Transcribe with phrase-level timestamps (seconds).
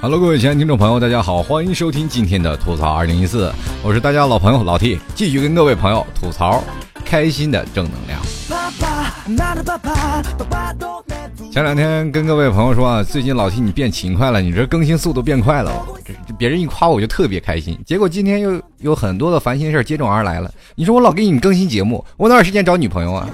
[0.00, 3.52] Hello，各位亲爱的听众朋友，大家好，欢迎收听今天的吐槽二零一四，
[3.82, 6.64] 我是大家老朋友老 T，继续跟各位朋友吐槽
[7.04, 8.18] 开心的正能量。
[11.52, 15.70] 前两天跟各位朋友说啊，最近老 T 你变勤快了，你这更新速度变快了，
[16.42, 17.78] 别人一夸我就特别开心。
[17.86, 23.28] 结果今天又有很多的烦心事接踵而来了，你说我老给你们更新节目，我哪有时间找女朋友啊？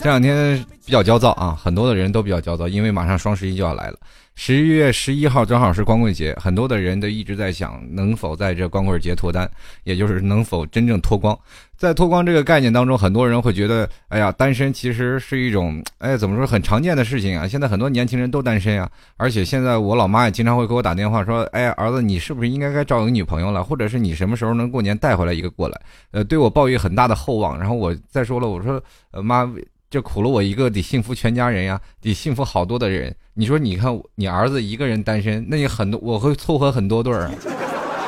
[0.00, 3.96] 这两天比较焦躁啊，很多的人都比较焦躁，因为马上双十一就要来了。
[4.38, 9.50] 十一月十一号正好是光棍节，很多的人都一直在想能否在这光棍节脱单，
[9.84, 11.36] 也就是能否真正脱光。
[11.74, 17.48] 在脱光这个概念当中，很多人会觉得，哎呀，单身其实是一种，哎，怎么说很常见的事情啊。
[17.48, 23.64] 现在很多年轻人都单身啊，而且现在我老妈也经常会给我打电话说，哎，儿子，你是不是应该该找个女朋友了？
[23.64, 25.80] 或者是你什么时候能过年带回来一个过来？
[26.10, 27.58] 呃，对我抱有很大的厚望。
[27.58, 29.50] 然后我再说了，我说，呃，妈。
[29.88, 33.14] 这苦了我一个，得幸福全家人呀，得幸福好多的人。
[33.34, 37.30] 你说，你看你儿子一个人单身，那你很多我会凑合很多对儿。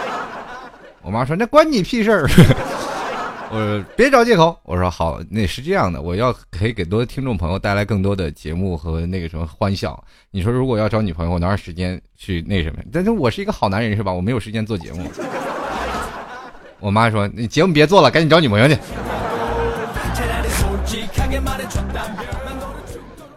[1.03, 2.29] 我妈说那关你屁事儿。
[3.51, 4.55] 我说别找借口。
[4.65, 10.03] 我说好，那是这样的，我要可以给多听众朋友带来更多的节目和那个什么欢笑。
[10.31, 12.83] 你说如果要找女朋友，我哪有时间去那什么？
[12.93, 14.13] 但是我是一个好男人是吧？
[14.13, 15.11] 我没有时间做节目。
[16.81, 18.77] 我妈说你节目别做了，赶紧找女朋友去。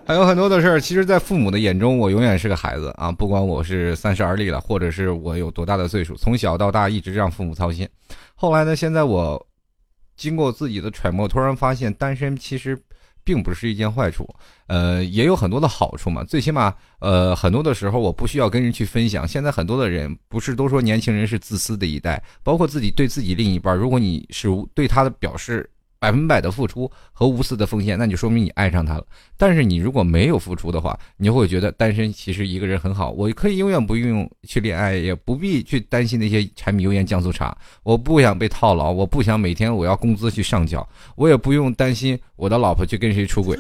[0.05, 3.11] 还有很多的事儿，其实，在父母的眼中，我永远是个孩子啊！
[3.11, 7.87] 不管我是三十而立了，或者是我有多大的岁数，从小到大一直让父母操心。
[8.35, 9.47] 后来呢，现在我
[10.17, 12.77] 经过自己的揣摩，突然发现单身其实
[13.23, 14.27] 并不是一件坏处，
[14.67, 16.23] 呃，也有很多的好处嘛。
[16.23, 19.25] 最起码，呃，很多的时候我不需要跟人去分享。
[19.27, 25.69] 现在很多的人不是都说年轻人是自私的一代，包括自己对自己另一半，如果你是对他的表示。
[26.01, 29.05] 百分百的付出和无私的奉献，那就说明你爱上他了。
[29.37, 33.11] 但是你如果没有付出的话，你就会觉得单身其实一个人很好。
[33.11, 37.55] 我可以永远不用去恋爱，也不必去担心那些柴米油盐酱醋茶。
[37.83, 43.55] 我不想被套牢，我不想每天我要工资去上缴，我也不用担心我的老婆去跟谁出轨。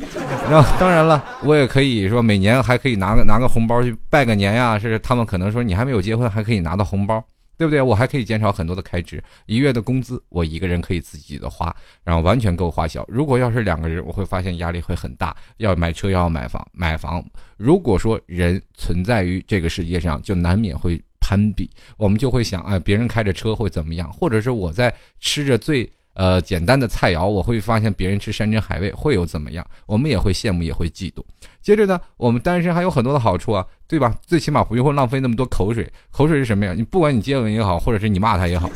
[0.49, 4.79] 那当然了，我也可以说每年还可以拿个拿个红包去拜个年呀。
[4.79, 7.23] 是他们可能说你还没有结婚，还可以拿到红包。
[7.61, 7.79] 对不对？
[7.79, 11.71] 我还可以减少很多的开支，一月的工资我一个人可以自己的花，
[12.03, 13.05] 然后完全够花销。
[13.07, 17.23] 如果要是两个人，我会发现压力会很大，要买车，要买房，买房。
[17.57, 24.11] 如果说人存在于这个世界上，就难免会攀比，我们就会想，哎，别人开着车会怎么样？
[24.11, 25.87] 或者是我在吃着最。
[26.13, 29.65] 呃，简单的菜肴，我会发现别人吃山珍海味会有怎么样？
[29.85, 31.23] 我们也会羡慕，也会嫉妒。
[31.61, 34.15] 接着呢，我们单身还有很多的好处啊，对吧？
[34.25, 35.87] 最起码不用浪费那么多口水。
[36.11, 36.73] 口水是什么呀？
[36.75, 38.69] 你不管你接吻也好，或者是你骂他也好，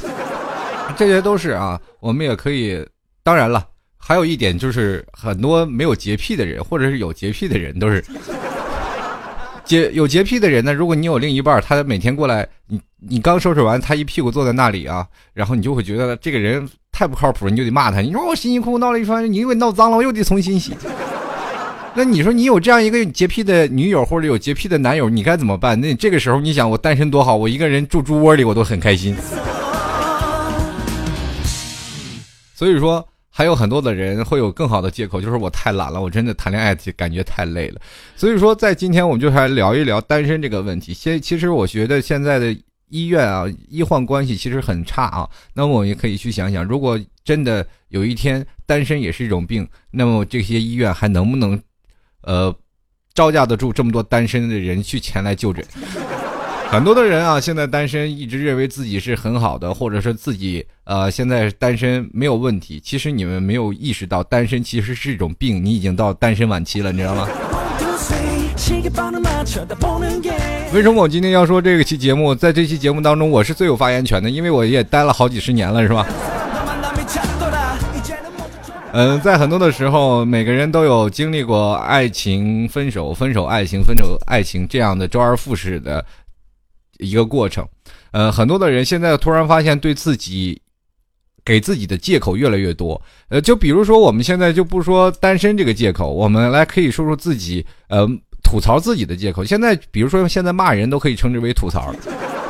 [0.95, 1.79] 这些都是啊。
[1.99, 2.85] 我们也可以。
[3.23, 3.65] 当然了，
[3.97, 8.05] 还有一点就是很多没有洁癖的人，或者是有洁癖的人，都是
[9.63, 10.71] 洁有洁癖的人呢。
[10.71, 16.69] 如果你有另一半，他每天过来，你你刚收拾完，他一屁股坐在那里啊，然后你就会觉得这个人。
[16.97, 17.99] 太不靠谱，你就得骂他。
[17.99, 20.73] 你说我辛辛苦苦闹了一番，你因为闹脏了，我又得重新洗。
[21.97, 25.79] 那你说你有这样一个洁癖的女友或者有洁癖的男友，你该怎么办？
[25.79, 29.15] 那这个时候你想，我单身多好，我一个人住猪窝里我都很开心。
[32.53, 37.79] 所以说，还有很多的人会有更好的借口，就是我太懒了，我真的谈恋爱感觉太累了。
[38.17, 40.93] 所以说，在今天我们就来聊一聊单身这个问题。
[40.93, 42.55] 现其实我觉得现在的。
[42.89, 45.27] 医院啊，医患关系其实很差啊。
[45.55, 51.59] 那么我们也可以去想想，如果真的有一天单身也是一种病，那么这些医院还能不能，
[52.25, 52.53] 呃，
[53.13, 55.65] 招架得住这么多单身的人去前来就诊？
[56.67, 62.81] 很多的人啊，现在单身一直认为自己是很好的，或者说自己呃现在单身没有问题。
[62.83, 67.27] 其实你们没有意识到，单身其实是一种病，你已经到单身晚期了，你知道吗？
[70.73, 72.33] 为什么我今天要说这个期节目？
[72.33, 76.05] 在这期节目当中，我是最有发言权的，因为我也待了好几十年了，是吧？
[78.97, 86.05] 嗯，在很多的时候，每个人都有经历过爱情分手、分手爱情、分手爱情这样的周而复始的
[86.99, 87.67] 一个过程。
[88.11, 90.61] 呃，很多的人现在突然发现，对自己
[91.43, 93.01] 给自己的借口越来越多。
[93.27, 98.07] 呃，就比如说，我们现在就不说单身这个借口，我们来可以说说自己，呃。
[98.47, 101.91] 吐槽自己的借口，现在比如说现在骂人都可以称之为吐槽。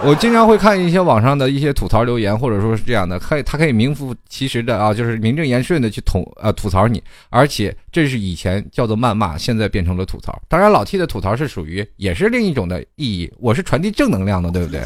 [0.07, 10.39] 我经常会看一些网上的一些吐槽留言，或者说是这样的，可以他可以名副其实的啊，就是名正言顺的去吐呃吐槽你，而且这是以前叫做谩骂，现在变成了吐槽。
[10.47, 14.81] 当然老 T 的吐槽是属于也是另一种的意义，我是传递正能量的，对不对？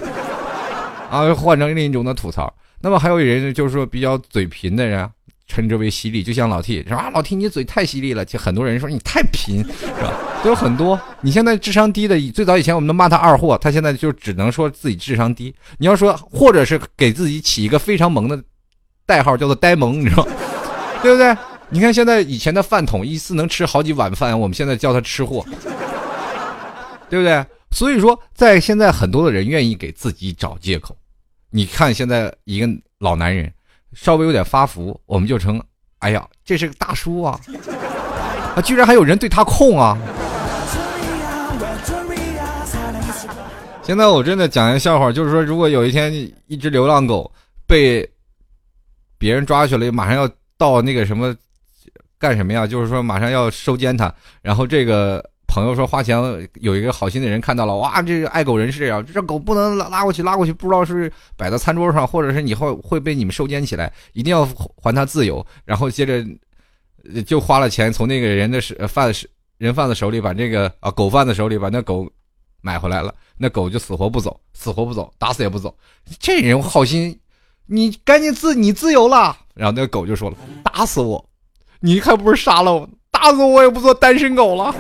[1.12, 2.54] 啊，换成另一种的吐槽。
[2.80, 5.06] 那么还有人就是说比较嘴贫的人，
[5.50, 10.14] 称之为犀利，就像老 T 说啊，老 T 你嘴太犀利了，就很多人说你太贫，是吧？
[10.44, 10.98] 都有很多。
[11.20, 15.54] 你现在智商低的，最早以前我们都骂他二货，他现在就只能说自己智商低。
[15.80, 18.42] 你要说，或者是给自己起一个非常萌的
[19.06, 20.26] 代号，叫做呆萌，你知道，
[21.02, 21.36] 对不对？
[21.72, 25.44] 你看现在以前的饭桶一次能吃好几碗饭，我们现在叫他吃货，
[27.10, 27.44] 对不对？
[27.72, 30.96] 所以说，在现在很多的人愿意给自己找借口。
[31.52, 32.68] 你看，现在一个
[33.00, 33.52] 老男人
[34.02, 35.62] 稍微有点发福，我们就成，
[36.00, 37.38] 哎呀，这是个大叔啊，
[38.56, 39.98] 啊，居然还有人对他控啊！
[43.84, 46.14] 现在我真的讲一个笑话，就是说，如果有一天
[46.48, 47.30] 一只流浪狗
[47.68, 48.10] 被
[49.18, 51.36] 别人抓去了，马上要到那个什么
[52.18, 52.66] 干什么呀？
[52.66, 55.24] 就是说，马上要收监它，然后这个。
[55.60, 56.18] 朋友说花钱
[56.62, 64.48] 有一个好心的人看到了，哇，这个爱狗人士啊，这狗不能拉拉过去，拉过去不知道是摆在餐桌上，或者是以后会被你们收监起来，一定要
[64.78, 65.46] 还他自由。
[65.66, 66.26] 然后接着
[67.24, 69.14] 就花了钱从那个人的贩
[69.58, 72.10] 人贩子手里把这个啊狗贩子手里把那狗
[72.62, 75.76] 买回来了，那狗就死活不走，死活不走，打死也不走。
[76.20, 77.20] 这人好心，
[77.66, 79.36] 你赶紧自你自由了。
[79.54, 81.24] 然后那个狗就说了，打死我，
[81.82, 84.74] 你还不是杀了我，打死我也不做单身狗了。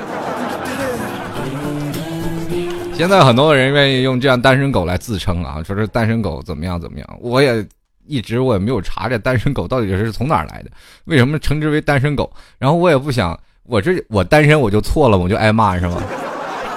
[3.00, 7.19] 现在很多人愿意用这样单身狗来自称啊，说是单身狗怎么样怎么样。
[7.22, 7.66] 我也
[8.06, 10.72] 一直我也没有查这单身狗到底是从哪儿来的，
[11.06, 12.30] 为什么称之为单身狗？
[12.57, 16.04] 然后我也不想，我这我单身我就错了，我就挨骂是吗？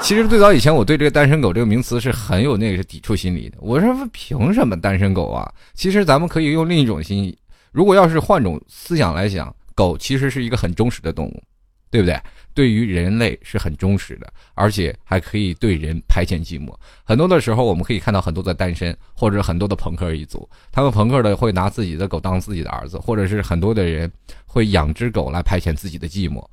[0.01, 3.57] 其实最早以前我对这个单身狗这个名词是很有那个抵触心理的。
[3.59, 5.53] 我说凭什么单身狗啊？
[5.75, 7.37] 其实咱们可以用另一种心，
[7.73, 11.43] 如果要是换种思想来想，狗其实是一个很忠实的动物，
[11.93, 12.19] 对不对？
[12.55, 16.75] 对于人类是很忠实的，而且还可以对人排遣寂寞。
[17.05, 24.11] 很多的时候，我们可以看到很多的单身，或者很多的朋克一族，他们朋克的会拿自己的狗当自己的儿子，或者是很多的人
[24.45, 26.45] 会养只狗来排遣自己的寂寞，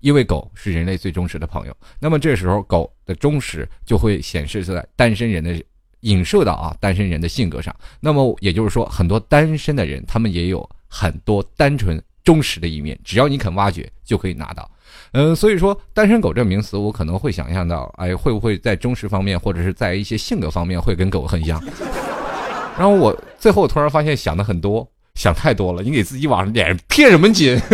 [0.00, 1.76] 因为狗是人类最忠实的朋友。
[1.98, 5.62] 那么这时候，狗的忠实就会显示在单身人的
[6.00, 7.74] 影射到啊单身人的性格上。
[8.00, 14.68] 那么也就是说，很多单身的人，他们也有很多单纯忠实的一面，只要你肯挖掘，就可以拿到。
[15.12, 21.62] 嗯，所以说“单身狗”这名词，我可能会想象到，哎，会不会在忠实方面，或者是在一些性格方面，会跟狗很像？
[22.76, 25.84] 然后我最后突然发现，想的很多，想太多了。
[25.84, 27.56] 你给自己往脸上贴什么金？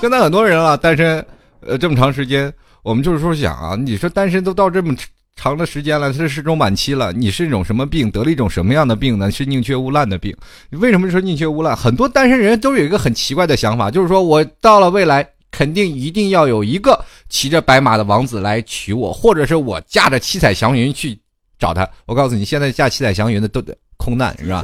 [0.00, 1.22] 现在很多人啊，单身，
[1.60, 2.50] 呃，这么长时间，
[2.82, 4.96] 我们就是说想啊，你说单身都到这么。
[5.42, 7.14] 长的时间了，他是种晚期了。
[7.14, 8.10] 你是一种什么病？
[8.10, 9.30] 得了一种什么样的病呢？
[9.30, 10.36] 是宁缺毋滥的病。
[10.72, 11.74] 为什么说宁缺毋滥？
[11.74, 21.18] 很多单身人都有一个很奇怪的想法，就是说我到了未来，肯定一定要有一个骑着白马的王子来娶我，或者是我驾着七彩祥云去
[21.58, 21.88] 找他。
[22.04, 24.62] 我告诉你，现在驾七彩祥云的都得空难，是吧？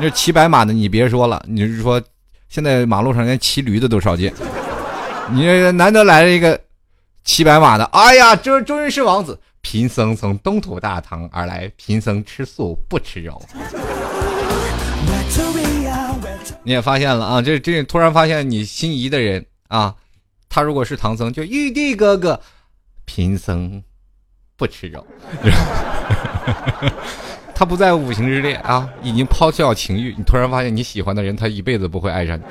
[0.00, 2.02] 那骑白马的，你别说了，你是说
[2.48, 4.32] 现在马路上连骑驴的都少见。
[5.34, 6.58] 你难得来了一个
[7.24, 9.38] 骑白马的，哎呀，这终于是王子。
[9.68, 13.42] 贫僧从东土大唐而来，贫僧吃素不吃肉。
[16.62, 19.92] 你也发现了啊，这这突然发现你心仪的人啊，
[20.48, 22.40] 他如果是唐僧，就玉帝哥哥，
[23.06, 23.82] 贫僧
[24.56, 25.04] 不吃肉。
[27.52, 30.14] 他不在五行之列啊，已经抛掉情欲。
[30.16, 32.42] 你突然发现你喜欢的人，他一辈子不会爱上你。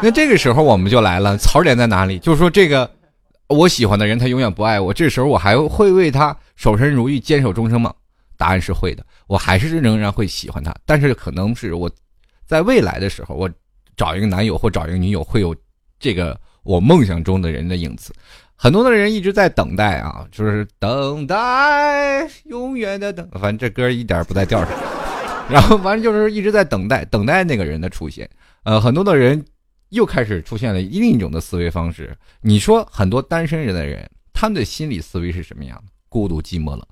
[0.00, 2.20] 那这个时候我们就来了，槽点在哪里？
[2.20, 2.88] 就是说这个。
[3.48, 4.94] 我喜欢的人，他永远不爱我。
[4.94, 7.92] 这时候我还会为他守身如玉、坚守终生吗？
[8.38, 9.04] 答案是会的。
[9.26, 11.90] 我还是仍然会喜欢他，但是可能是我
[12.46, 13.50] 在未来的时候，我
[13.96, 15.54] 找一个男友或找一个女友，会有
[16.00, 18.12] 这个我梦想中的人的影子。
[18.56, 23.28] 很多的人一直在等待啊，就是等待，永远的等。
[23.32, 24.70] 反正这歌一点不在调上。
[25.50, 28.28] 然后反正就是一直在等待，等待那个人的出现。
[28.62, 29.44] 呃，很多的人。
[29.92, 32.16] 又开始出现了另一种的思维方式。
[32.40, 35.92] 你说很多单身人的人，他们的心理思维是什么样的？
[36.08, 36.82] 孤独、寂寞、冷，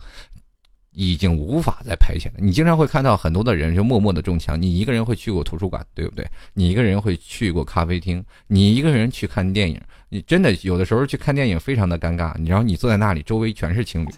[0.93, 2.35] 已经无法再排遣了。
[2.39, 4.61] 你经常会看到很多的人就默默的中枪。
[4.61, 6.27] 你一个人会去过图书馆，对不对？
[6.53, 9.81] 你一个人会去过咖啡厅，你一个人去看电影，
[10.11, 12.35] 你真的有的时候去看电影非常的尴尬。
[12.39, 14.09] 你然后你坐在那里，周围全是情侣。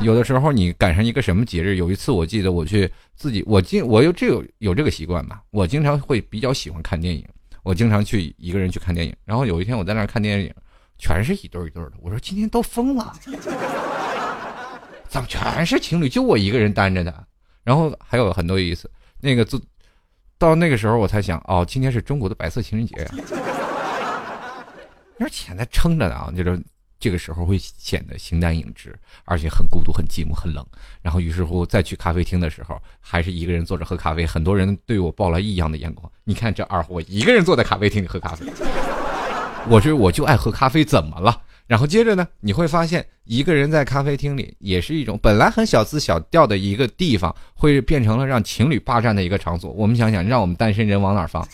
[0.00, 1.74] 有的时候你赶上一个什么节日？
[1.74, 7.26] 有一次我记得我去自己，我经我有这有有这个习惯吧，我经常会比较喜欢看电影，
[7.64, 9.12] 我经常去一个人去看电影。
[9.24, 10.54] 然后有一天我在那儿看电影，
[10.98, 11.92] 全是一对一对的。
[12.00, 13.12] 我说今天都疯了，
[15.08, 17.26] 怎么全是情侣，就我一个人单着的？
[17.64, 18.90] 然后还有很多意思。
[19.20, 19.60] 那个自
[20.38, 23.10] 到那个时候我才想，哦，今天是中国的白色情人节呀。
[25.18, 26.62] 而且在撑着呢啊，就是
[27.00, 30.64] 这个时候会显得形单影只，而且很孤独、很寂寞、很冷。
[31.00, 36.10] 然后于是乎再去咖啡厅的时候，还是一个人坐着喝咖啡，很多人对我报了异样的眼光。
[36.24, 38.46] 你看这二货一个人坐在咖啡厅里喝咖啡，
[39.70, 41.42] 我说我就爱喝咖啡，怎么了？
[41.66, 49.70] 然后接着呢，你会发现一个人在咖啡厅里也是一种本来很小资小调的一个地方，会变成了让情侣霸占的一个场所。
[49.72, 51.46] 我们想想，让我们单身人往哪儿放？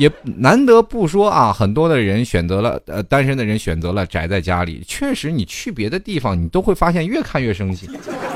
[0.00, 4.82] 也难得不说啊，很多的人选择了呃，单身的人选择了宅在家里。
[4.86, 7.86] 确实，你去别的地方，你都会发现越看越生气。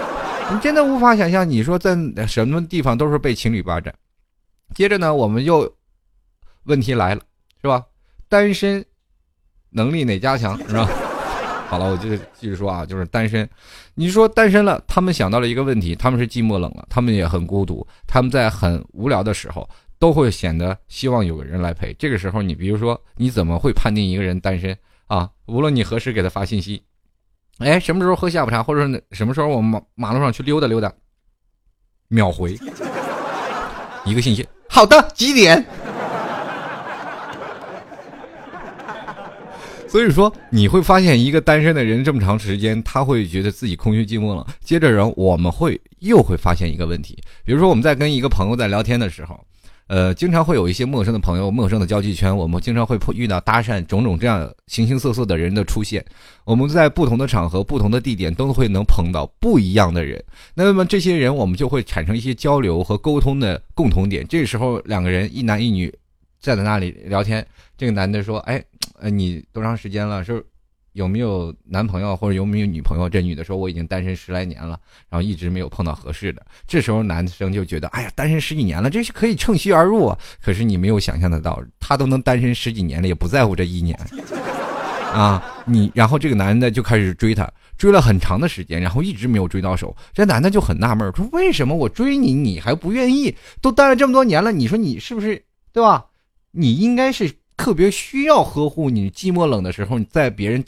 [0.52, 1.96] 你真的无法想象，你说在
[2.28, 3.92] 什么地方都是被情侣霸占。
[4.74, 5.72] 接着呢，我们又
[6.64, 7.22] 问题来了，
[7.62, 7.82] 是吧？
[8.28, 8.84] 单身。
[9.76, 10.88] 能力哪家强是吧？
[11.66, 13.48] 好了，我就继续说啊，就是单身。
[13.94, 19.68] 你说单身了，他们想到了一个问题，他们是寂寞冷了，他们也很孤独，他们在很无聊的时候
[20.04, 21.94] 都会显得希望有个人来陪。
[21.94, 25.30] 这个时候，你比如说，你怎么会判定一个人单身啊？
[25.46, 26.82] 无论你何时给他发信息，
[27.56, 30.92] 哎，什么时候喝下午茶，或者什么时候我们马马路上去溜达溜达，
[32.08, 32.52] 秒回
[34.04, 35.64] 一个信息，好的，几点？
[39.88, 44.44] 所以说，你会发现一个单身的人这么长时间，他会觉得自己空虚寂寞冷。
[44.60, 49.42] 接着，人我们会又会发现一个问题，比如说我们在跟一个朋友在聊天的时候，
[49.86, 56.04] 呃，经常会有一些陌生的朋友、陌生的交际圈，我们经常会碰遇到搭讪种种这样形形色色的人的出现。
[56.44, 60.22] 我们在不同的场合、不同的地点都会能碰到不一样的人。
[60.54, 64.26] 那么这些人，我们就会产生一些交流和沟通的共同点。
[64.26, 65.92] 这时候，两个人一男一女
[66.40, 68.62] 站在那里聊天，这个男的说：“哎。”
[69.00, 70.24] 呃，你多长时间了？
[70.24, 70.42] 是
[70.94, 73.08] 有没有男朋友或者有没有女朋友？
[73.08, 74.78] 这女的说我已经单身十来年了，
[75.10, 76.46] 然后一直没有碰到合适的。
[76.68, 80.16] 这时候男生就觉得，哎呀，单身十几年了，这是可以趁虚而入啊。
[80.40, 83.98] 可是你没有想象得到，他都能单身十几年了，也不在乎这一年
[85.12, 85.42] 啊。
[85.66, 89.94] 你然后这个男的就开始追她，追了很长的时间，然后一直没有追到手。
[90.12, 93.34] 这男的就很纳闷，说为什么我追你，你还不愿意？
[93.60, 96.06] 都单了这么多年了，你说你是不是对吧？
[96.52, 97.34] 你应该是。
[97.56, 100.62] 特别需要呵护你寂寞冷的时候，你在别人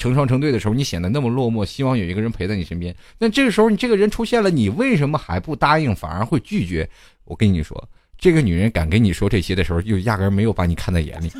[0.00, 2.92] 成双成对的时候，你显得那么落寞，希望有一个人陪在你身边。
[3.18, 6.88] 那这个时候你这个人出现了，你为什么还不答应，反而会拒绝？
[7.24, 7.88] 我跟你说，
[8.18, 11.38] 这个女人敢跟你说这些的时候，就压根没有把你看在眼里，是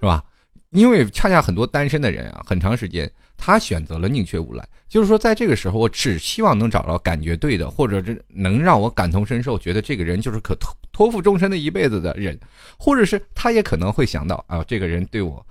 [0.00, 0.24] 吧？
[0.70, 12.38] 因为恰恰很多单身的人啊，很长时间他选择了宁缺毋滥，就是说在这个时候，我只希望能找到感觉对的，或者是能让我感同身受，觉得这个人就是可托托付终身的一辈子的人，
[12.78, 15.44] 或者是他也可能会想到啊，这个人对我，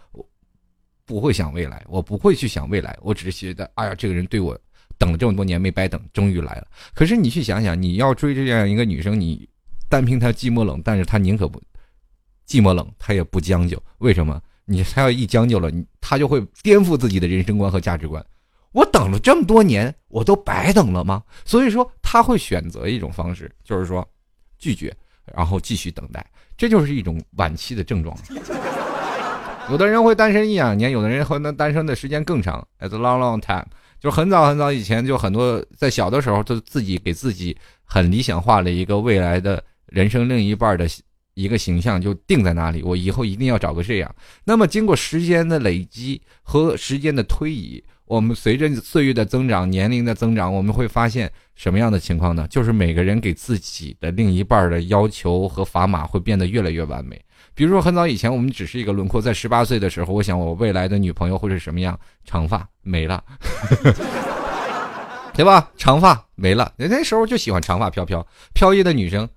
[1.10, 4.56] 不会想未来，我不会去想未来，我只是觉得，哎呀，这个人对我
[5.00, 6.68] 等了这么多年没白等，终于来了。
[6.94, 9.50] 可是你去想想，你要追这样一个女生，你
[9.90, 11.60] 单凭她寂寞冷，但是她宁可不
[12.48, 14.40] 寂寞冷，她也不将就，为什么？
[14.66, 18.24] 你她要一将就了，她就会颠覆自己的人生观和价值观。
[18.72, 21.24] 我等了这么多年，我都白等了吗？
[21.44, 24.08] 所以说她会选择一种方式，就是说
[24.60, 24.96] 拒绝，
[25.34, 26.24] 然后继续等待。
[26.56, 28.16] 这就是一种晚期的症状。
[29.70, 33.66] 有的人会单身一两年，有的人会能单身的时间更长，as long long time。
[34.00, 40.88] 就很早很早以前，就很多在小的时候，就自己给自己很理想化的一个未来的人生另一半的。
[41.36, 44.16] 一个形象就定在那里，我以后一定要找个这样。
[44.44, 52.46] 那么经过时间的累积和时间的推移，我们随着岁月的增长、年龄的增长，我们会发现什么样的情况呢？
[52.50, 57.22] 就是每个人给自己的另一半的要求和砝码会变得越来越完美。
[57.60, 62.00] 比如说，很早以前我们只是一个轮廓，在十八岁的时候，我想我未来的女朋友会是什么样？
[62.24, 63.22] 长发没了，
[65.36, 65.70] 对吧？
[65.76, 69.28] 长发没了，那时候就喜欢长发飘飘飘逸的女生，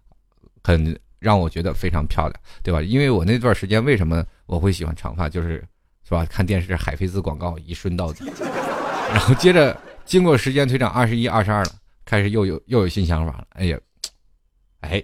[0.63, 0.97] 很。
[1.19, 2.83] 让我觉得非常漂亮，对吧？
[2.83, 5.65] 因为我那段时间为什么我会喜欢长发，就是
[6.05, 6.25] 是吧？
[6.25, 8.25] 看电视海飞丝广告一顺到底，
[9.11, 11.71] 然后接着经过时间推长，二十一、二十二了，
[12.05, 13.47] 开始又有又有新想法了。
[13.51, 13.79] 哎呀，
[14.81, 15.03] 哎，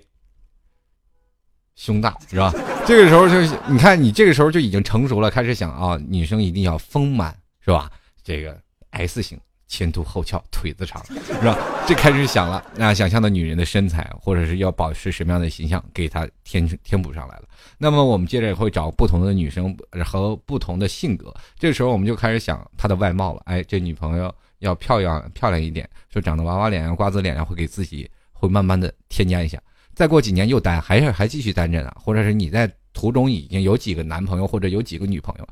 [1.76, 2.52] 胸大是吧？
[2.88, 7.90] 这个时候就你看，你这个时候就已经成熟了，开始想啊，女生一定要丰满是吧？
[8.24, 8.58] 这个
[8.92, 9.38] S 型。
[9.66, 11.54] 前凸后翘，腿子长，是吧？
[11.86, 17.42] 这开始想了，那想象的女人的身材，或者是要保持什么样的形象，给她填填补上来了。
[17.76, 23.42] 那么我们接着会找不同的女生和不同的性格，这时候我们就开始想她的外貌了。
[23.44, 29.60] 哎，这女朋友要漂亮漂亮一点，说长得娃娃脸啊、瓜子脸啊，会给自己会慢慢的添加一下。
[29.98, 35.48] 再过几年又单，还是还继续单着呢，或者是你在途中已经有几个男朋友或者有几个女朋友。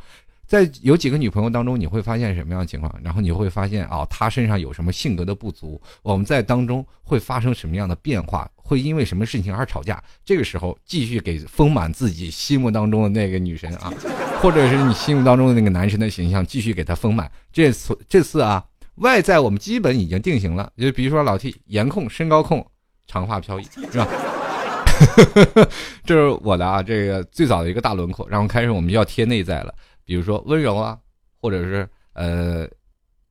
[0.46, 2.94] 在有几个女朋友当中，你会发现什么样的情况？
[3.02, 5.82] 然后你会发现啊，他身上有什么性格的不足？
[6.02, 8.48] 我们在当中会发生什么样的变化？
[8.54, 10.00] 会因为什么事情而吵架？
[10.24, 13.92] 这个时候继续给丰满自己心目当中的那个女神啊，
[14.40, 17.28] 或者是你心目当中的那个男神的形象，继续给他丰满。
[17.52, 18.64] 这次这次啊，
[18.98, 22.64] 外在我们基本已经定型了，就比如说老 T 颜控、身高控、
[23.08, 24.06] 长发飘逸，是吧？
[26.04, 30.98] 这是我的啊，这个最早的一个大轮廓，然后开始我们就要贴内在了，比如说温柔啊，
[31.40, 32.68] 或者是呃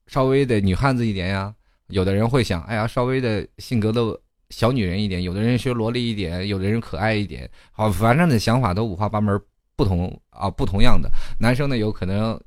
[0.07, 1.53] 稍微的女汉子一点呀。
[1.89, 4.01] 有的人会想，哎呀，稍微的性格的
[4.49, 7.47] 小女人一点；有的人学萝莉一点；有的人可爱一点。
[7.71, 9.39] 好，反正的想法都五花八门，
[9.75, 11.07] 不同啊，不同样的。
[11.39, 12.41] 男生呢，有可能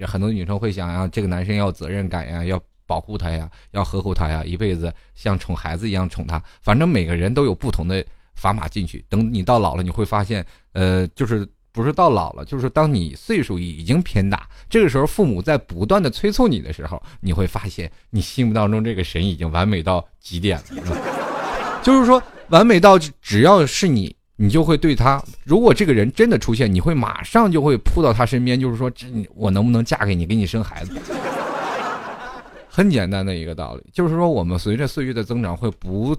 [0.00, 6.42] 很多女生会想啊，这个男生要责任感呀，要保护他呀，要呵护他呀，一辈子像宠孩子一样宠他。
[6.60, 8.04] 反正每个人都有不同的。
[8.40, 30.92] 砝码进去，等你到老了，你会发现，呃，就是不是到老了，就是当你岁数已经偏大，这个时候父母在不断的催促你的时候，你会发现你心目当中这个神已经完美到极点了， 就是说完美到只要是你，你就会对他，如果这个人真的出现，你会马上就会扑到他身边，就是说，这我能不能嫁给你，给你生孩子？
[32.72, 36.16] 很简单的一个道理，就是说我们随着岁月的增长会不。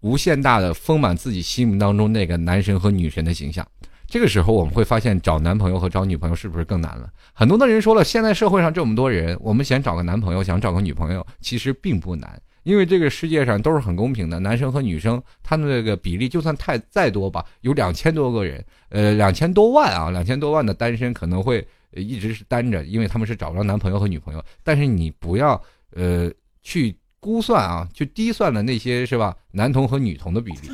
[0.00, 3.66] 无限大的丰满自己心目当中那个男神和女神的形象，
[4.06, 7.08] 这个时候我们会发现找男朋友和找女朋友是不是更难了？
[7.32, 25.60] 很多的人说了，现在社会上这么多人，我们想找个男朋友，想找个女朋友，其实并不难，因为这个世界上都是很公平的，男生和女生他们这个比例就算太再多吧，有两千多个人，呃，两千多万啊，两千多万的单身可能会一直是单着，因为他们是找不着男朋友和女朋友，但是你不要
[25.94, 26.30] 呃
[26.62, 26.96] 去。
[27.20, 29.36] 估算啊，就低算了那些是吧？
[29.52, 30.68] 男童和女童的比例，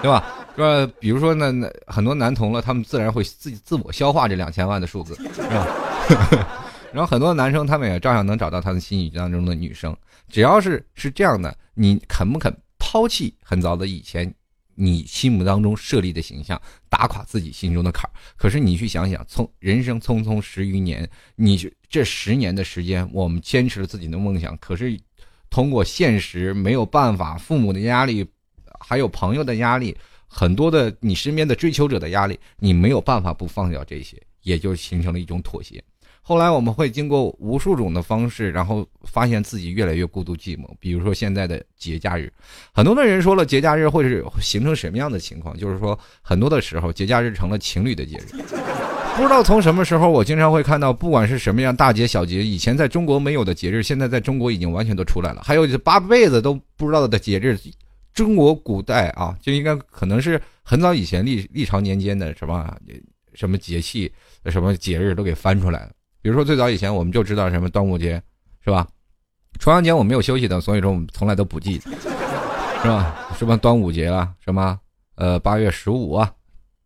[0.00, 0.24] 对吧？
[0.56, 0.92] 是吧？
[0.98, 5.66] 比如说呢，那很多男童了，他们自然会自己自我消化这两千万的数字，是吧？
[6.94, 9.94] 然后很多男生他们也照样能找到他的心语当中的女生。
[10.30, 14.32] 只要是是这样的，你肯不肯抛弃很早的以前
[14.76, 16.58] 你心目当中设立的形象，
[16.88, 18.12] 打垮自己心中的坎儿？
[18.36, 24.98] 可是你去想想，从人生匆匆十余年，你这十年的时间，我们坚持了自己的梦想，可是。
[25.54, 28.26] 通过现实没有办法，父母的压力，
[28.80, 35.80] 还有朋友的压力，很多的你身边的追求者的压力，你没有办法不放掉这些，也就形成了一种妥协。
[36.22, 40.68] 后来我们会经过无数种的方式，然后发现自己越来越孤独寂寞。
[40.80, 42.32] 比如说现在的节假日，
[42.72, 45.56] 很多的人说了，节假日会是形成什么样的情况？
[45.56, 48.42] 就是说，很多的时候节假日成了情侣的节日。
[49.16, 55.42] 不知道从什么时候，我经常会看到，不管是什么样大节小节，以前在中国没有的节日，现在在中国已经完全都出来了。
[55.44, 57.56] 还有这八辈子都不知道的节日，
[58.12, 62.76] 中国古代啊，就应该可能是很早以前历历朝年间的什么
[63.34, 64.12] 什么节气、
[64.46, 65.90] 什么节日都给翻出来了。
[66.20, 68.20] 比如说最早以前，我们就知道什么端午节，
[68.64, 68.86] 是吧？
[69.60, 71.80] 重阳节我没有休息的，所以说我们从来都不记，
[72.82, 73.14] 是吧？
[73.38, 74.76] 什么端午节啊，什么
[75.14, 76.32] 呃八月十五啊，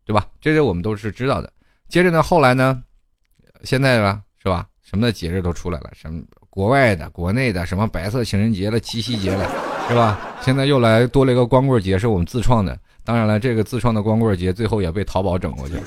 [0.05, 0.27] 对吧？
[0.39, 1.51] 这些我们都是知道的。
[1.89, 2.83] 接着呢，后来呢，
[3.63, 4.67] 现在呢，是吧？
[4.83, 6.21] 什么的节日都出来了，什么
[6.51, 9.49] 国外的、国内的，什么白色情人节了、七夕节了，
[9.89, 10.19] 是吧？
[10.39, 12.77] 现在又来多了一个光棍节，是我们自创的。
[13.03, 15.81] 当然了，这个自创的光棍节最后也被淘宝整过去了。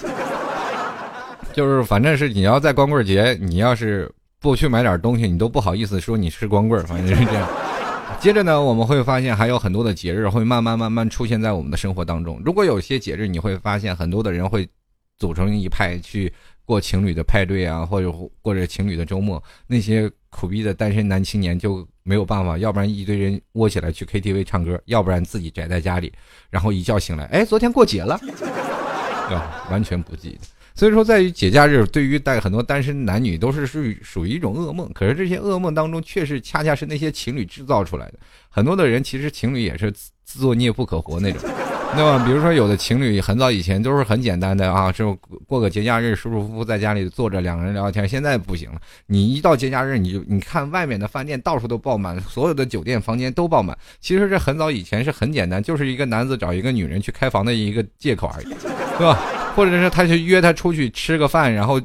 [1.54, 4.10] 就是反正是你要在光棍节，你要是
[4.40, 6.84] 不去买点东西，你都不好意思说你是光棍。
[6.84, 7.48] 反正是这样。
[8.18, 12.42] 接着呢，我们会发现还有很多的节日会慢慢慢慢出现在我们的生活当中。
[12.44, 14.68] 如果有些节日，你会发现很多的人会。
[15.18, 16.32] 组成一派去
[16.64, 26.12] 过情侣的派对啊，或者过着情侣的周末，那些苦逼的单身男青年就没有办法，要不然一堆人窝起来去 KTV 唱歌，要不然自己宅在家里，
[26.50, 28.18] 然后一觉醒来，哎，昨天过节了，
[29.28, 29.66] 对吧？
[29.70, 30.38] 完全不记得。
[30.74, 34.90] 所以说，在于节假日，对于带很多单身男女都是属于属于一种噩梦。
[34.94, 38.14] 可是这些噩梦当中，确实恰恰是那些情侣制造出来的。
[38.48, 39.92] 很多的人其实情侣也是
[40.24, 41.42] 自作孽不可活那种。
[41.94, 42.24] 对吧？
[42.24, 45.14] 比如说，有的情侣很早以前都是很简单的啊，就
[45.46, 48.08] 过个节假日，舒舒服服在家里坐着，两个人聊聊天。
[48.08, 53.76] 现在不行了，你一到节假日，你就你看外面的饭店到处都爆满，所有的酒店房间都爆满。
[54.00, 58.46] 其实这很早以前是很简单，就是一个男子找一个女人去开房的一个借口而已，
[58.96, 59.18] 对吧？
[59.54, 61.78] 或者是他去约她出去吃个饭，然后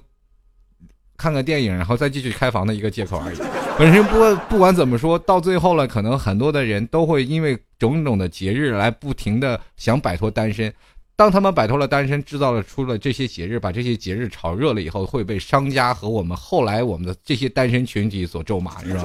[1.17, 3.37] 看个电影，然后再继续开房的一个借口而已。
[3.77, 10.73] 本身不不管怎么说，到最后了，可能很多的人都会因为种种的节日来不停的想摆脱单身。
[11.15, 19.03] 当他们摆脱了单身，制造了出了这些节日，把这些节日炒热了以后，会被商家和我们后来我们的这些单身群体所咒骂，是吧？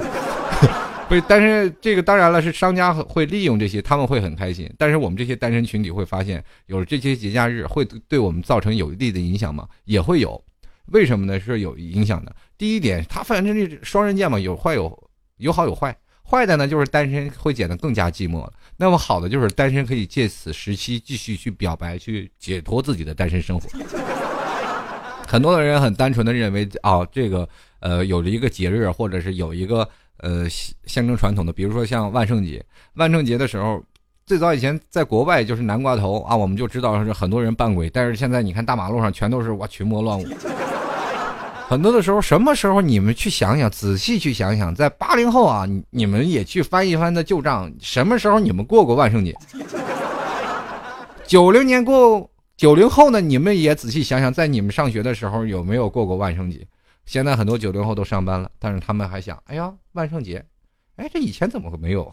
[1.09, 4.67] 不，但是这个当然了，是商家会利用这些，他们会很开心。
[4.77, 9.67] 但是我们这些单身群体会发现，有了这些节假日会对我们造成有利的影响吗？
[9.85, 10.43] 也会有。
[10.91, 11.39] 为什么呢？
[11.39, 12.35] 是有影响的。
[12.57, 15.95] 第一点，他反正这双刃剑嘛，有坏有有好有坏。
[16.25, 18.53] 坏的呢，就是单身会显得更加寂寞了。
[18.77, 23.67] 那么好的就是单身可以借此时期继续去表白，去解脱自己的单身生活。
[25.27, 27.47] 很多的人很单纯的认为，哦，这个
[27.79, 32.63] 呃，有着一个节日，或者是有一个呃象征传统的，比如说像万圣节。
[32.93, 33.83] 万圣节的时候，
[34.25, 37.89] 最早以前在国外就是南瓜头啊，我们就知道是很多人扮鬼。
[37.89, 40.25] 但是现在你看大马路上全都是哇群魔乱舞。
[41.67, 49.35] 很多的时候，什么时候你们去想想，仔细去想想，在八零后啊，你们也去翻一翻的旧账，什么时候你们过过万圣节？
[51.25, 52.29] 九零年过。
[52.55, 53.19] 九零后呢？
[53.19, 56.65] 你们也仔细想想，在你们上学的时候有没有过过万圣节？
[57.03, 60.45] 现在很多九零后都上班了，但是他们还想：哎呀，万圣节，
[60.95, 62.09] 哎，这以前怎么会没有？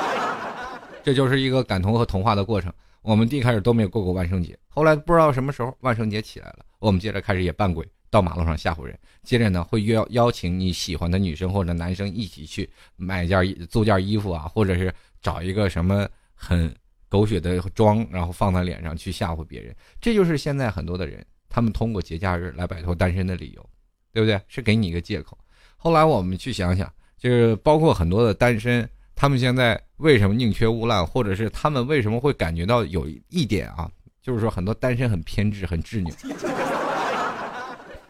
[1.02, 2.70] 这就是一个感同和同化的过程。
[3.00, 8.98] 我们一开始都没有过过万圣节，后来不知道什么时候万圣节起来了，我们接着开始也扮鬼，到马路上吓唬人。
[9.22, 16.74] 接着呢，会邀邀请你喜欢的女生或者男生一起去买件租件衣服啊，或者是找一个什么很。
[17.10, 23.70] 狗血的妆，然后放在脸上去吓唬别人，这就是现在很多的人，他们通过节假日来摆脱单身的理由，
[24.12, 24.38] 对不对？
[24.46, 25.38] 是给你一个借口。
[25.78, 33.90] 后来我们去想想，就是包括很多的单身，他们现在为什么宁缺毋滥，或者是他们为什么会感觉到有一点啊，
[34.20, 36.10] 就是说很多单身很偏执、很执拗，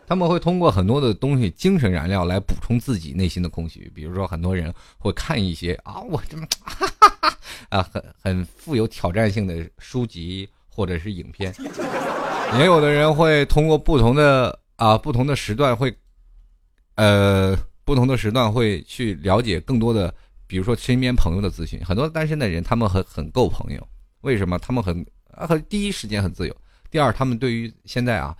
[0.09, 3.92] 他们会通过很多的东西，精神燃料来补充自己内心的空虚。
[3.94, 6.47] 比如说，很多人会看一些啊，我这么。
[7.68, 11.53] 啊，很很富有挑战性的书籍或者是影片，
[12.59, 15.94] 也有的人会通过不同的啊不同的时段会，
[16.94, 20.14] 呃不同的时段会去了解更多的，
[20.47, 21.79] 比如说身边朋友的资讯。
[21.85, 23.87] 很多单身的人，他们很很够朋友，
[24.23, 24.59] 为什么？
[24.59, 26.57] 他们很啊很第一时间很自由，
[26.90, 28.35] 第二他们对于现在啊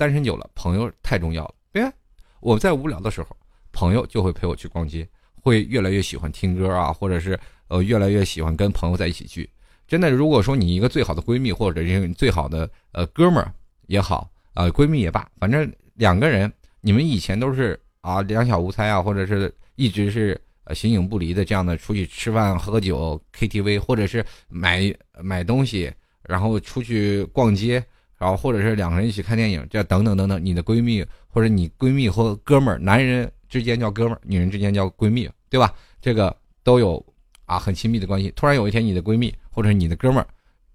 [0.00, 1.54] 单身久了，朋友太重要了。
[1.74, 1.92] 哎，
[2.40, 3.36] 我在无聊的时候，
[3.70, 7.38] 朋友就会陪我去逛街，会越来越喜欢听歌啊，或者是。
[7.68, 9.48] 呃，越来越喜欢跟朋友在一起聚。
[9.86, 13.54] 真的，如果说你一个最好的闺蜜，或者是最好的呃哥们儿
[13.86, 27.80] 也好，呃闺蜜也罢，反正两个人，你们以前都是啊两小无猜啊，或者是一直是呃形影不离的这样的出去吃饭、喝酒、KTV，或者是买买东西，然后出去逛街，
[28.20, 30.44] 然后或者是两个人一起看电影，这等等等等。
[30.44, 35.74] 你的闺蜜或者你闺蜜或哥们儿，男人之间叫哥们儿，女人之间叫闺蜜，对吧？
[36.00, 37.04] 这个都有。
[37.46, 38.32] 啊，很亲密的关系。
[38.36, 40.26] 突然有一天，你的闺蜜或者你的哥们儿，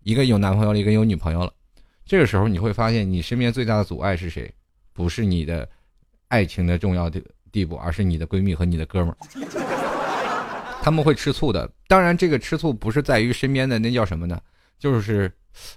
[0.03, 1.53] 一个有男朋友了，一个有女朋友了。
[2.05, 4.53] 这个时候，你会发现你身边最大的阻碍是谁？
[4.91, 5.65] 不是你的
[6.27, 9.17] 爱情的重要的地步，而是你的闺蜜和你的哥们儿。
[10.81, 11.71] 他们会吃醋的。
[11.88, 14.38] 当然，这个吃醋不是在于身边的那叫什么呢？
[14.77, 15.31] 就是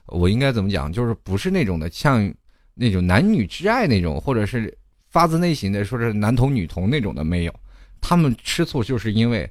[0.06, 0.92] 我应该怎么讲？
[0.92, 2.32] 就是不是那种的，像
[2.74, 4.76] 那种男女之爱那种，或者是
[5.08, 7.54] 发自内心的说是男同女同那种的没有。
[8.00, 9.50] 他们吃醋就是因为。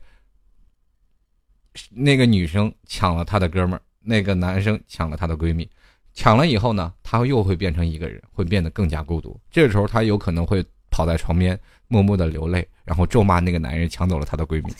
[1.91, 5.69] 那个女生抢了他的哥们儿，那个男生抢了他的闺蜜，
[6.11, 9.39] 抢了以后呢，他又会变成一个人，会变得更加孤独。
[9.51, 14.73] 这个时候，他有可能会跑在床边，默默的流泪，然后咒骂那个男人抢走了他的闺蜜。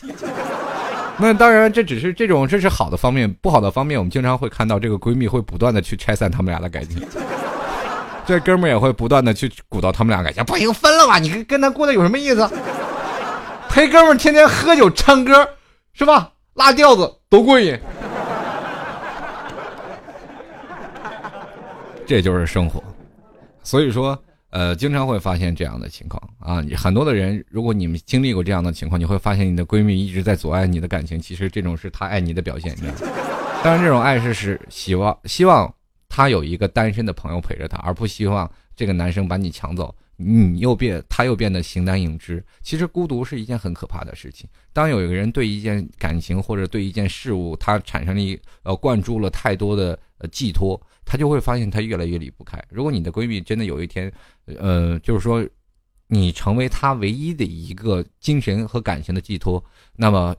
[1.20, 7.02] 那当然，这只是这种这是好的方面，不好的方面，我们经常会看到这个闺蜜会不断的去拆散他们俩的感情，
[8.26, 10.44] 这哥们儿也会不断的去鼓捣他们俩感情。
[10.46, 12.48] 不行，分了吧，你跟跟他过的有什么意思？
[13.70, 15.48] 陪哥们儿天天喝酒唱歌，
[15.94, 16.32] 是吧？
[16.54, 17.80] 拉调子多过瘾，
[22.06, 22.84] 这就是生活。
[23.64, 24.18] 所以说，
[24.50, 26.64] 呃，经常会发现这样的情况啊。
[26.76, 31.20] 很多的人，如果你们经历过这样的情况，你会发现你的闺蜜一直在阻碍你的感情。
[31.20, 33.12] 其实这种是她爱你的表现，你知道吗？
[33.64, 35.74] 当然，这种爱是是希望希望
[36.08, 39.94] 她有一个单身的朋友陪着她，而不希望这个男生把你抢走。
[40.20, 42.44] 你又变，他又变得形单影只。
[42.64, 44.50] 其实孤独是一件很可怕的事情。
[44.74, 52.62] 当有一个人对一件感情或者对一件事物，他产生了一呃灌注了太多的呃寄托，他就会发现她越来越离不开。
[52.70, 54.12] 如果你的闺蜜真的有一天，
[54.60, 55.44] 呃，就是说
[56.08, 59.64] 你成为她唯一的一个精神和感情的寄托，
[59.96, 60.36] 那么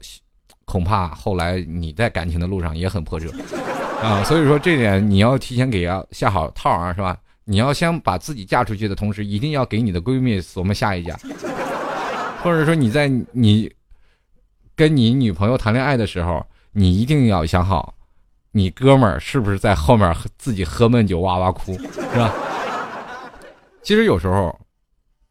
[0.66, 3.33] 恐怕后来你在感情的路上也很波折
[4.02, 4.22] 啊。
[4.24, 7.18] 所以说这点你要提前给要下好套啊，是吧？
[7.44, 11.18] 你要先把自己嫁出去的同时，一定要给你的闺蜜琢磨下一家，
[12.44, 13.72] 或者说你在你
[14.76, 17.94] 跟你女朋友谈恋爱的时候，你一定要想好，
[18.52, 22.32] 你哥们儿是不是在后面自己喝闷酒哇哇哭，是吧？
[23.82, 24.58] 其实有时候，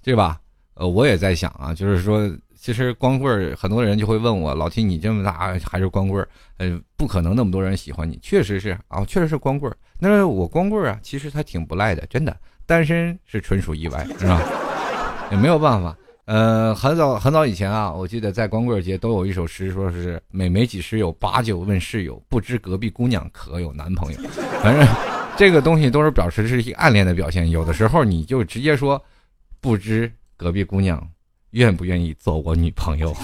[0.04, 0.40] 对吧？
[0.76, 2.30] 呃，我也在想啊，就是说。
[2.60, 6.28] 其实光棍儿，很多人就会问我，老提你这么大还是光棍儿？
[6.58, 9.78] 呃，不可能那么多人喜欢你，确实是啊，确实是光棍儿。
[10.00, 12.36] 那我光棍儿啊，其实他挺不赖的，真的。
[12.66, 14.42] 单身是纯属意外，是吧？
[15.32, 15.96] 也没有办法。
[16.28, 24.20] 呃，很早很早以前啊，我记得在光棍节都有一首诗，说是每每几时有，把酒问室友，不知隔壁姑娘可有男朋友。
[24.62, 24.86] 反正
[25.38, 27.50] 这个东西都是表示是一暗恋的表现。
[27.50, 29.02] 有的时候你就直接说，
[29.62, 31.02] 不知隔壁姑娘
[31.52, 33.16] 愿不愿意做我女朋友。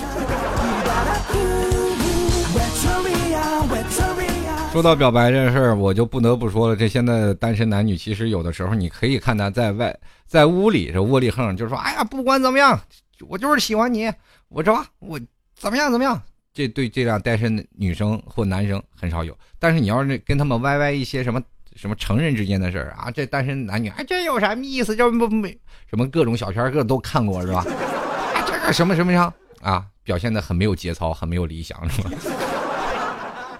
[4.74, 6.76] 说到表白这事儿，我就不得不说了。
[6.76, 12.82] 这现在单身男女，其实有的时候你可以看他在外在屋里这窝里横，就是说，哎呀，不管怎么样，
[13.28, 14.12] 我就是喜欢你，
[14.50, 15.20] 我这我
[15.56, 16.20] 怎么样怎么样。
[16.56, 19.38] 这对这样单身女生或男生很少有。
[19.60, 21.40] 但是你要是跟他们歪歪一些什么
[21.76, 24.96] 什么成人之间的事儿啊，这单身男女，哎，这有什么意思？
[24.96, 25.56] 这不没
[25.88, 27.64] 什么各种小片，各都看过是吧？
[28.48, 29.32] 这个什么什么样
[29.62, 32.10] 啊，表现的很没有节操，很没有理想，是吧？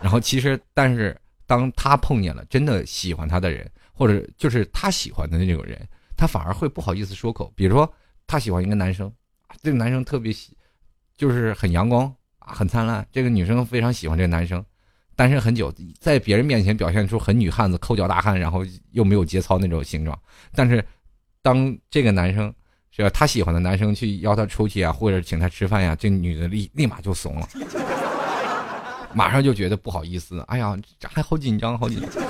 [0.04, 5.80] 然后其实，但是当他碰见了真的喜欢他的人，或者就是他喜欢的那种人，
[6.18, 7.50] 他反而会不好意思说口。
[7.56, 7.90] 比如说，
[8.28, 9.10] 他喜欢一个男生，
[9.62, 10.58] 这个男生特别喜，
[11.16, 13.08] 就是很阳光，很灿烂。
[13.14, 14.62] 这个女生非常喜欢这个男生，
[15.16, 20.20] 单身很久，在别人面前表现出很女汉子、抠脚大汉，然后又没有节操那种形状。
[20.54, 20.86] 但是，
[21.42, 22.54] 当这个男生
[22.92, 27.48] 是吧，他喜欢的男生去邀她出去啊，或者请她吃饭呀，这女的立立马就怂了。
[29.16, 32.10] 马上就觉得不好意思，哎呀，这还好紧张，好紧张。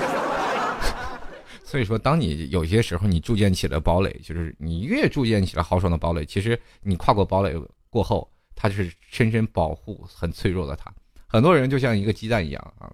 [1.63, 10.93] 所以说，当你有些时候你筑建起了堡垒，就是你越筑建起了豪爽的堡垒，其实你跨过堡垒过后，它就是深深保护很脆弱的它。
[11.27, 12.91] 很多人就像一个鸡蛋一样啊，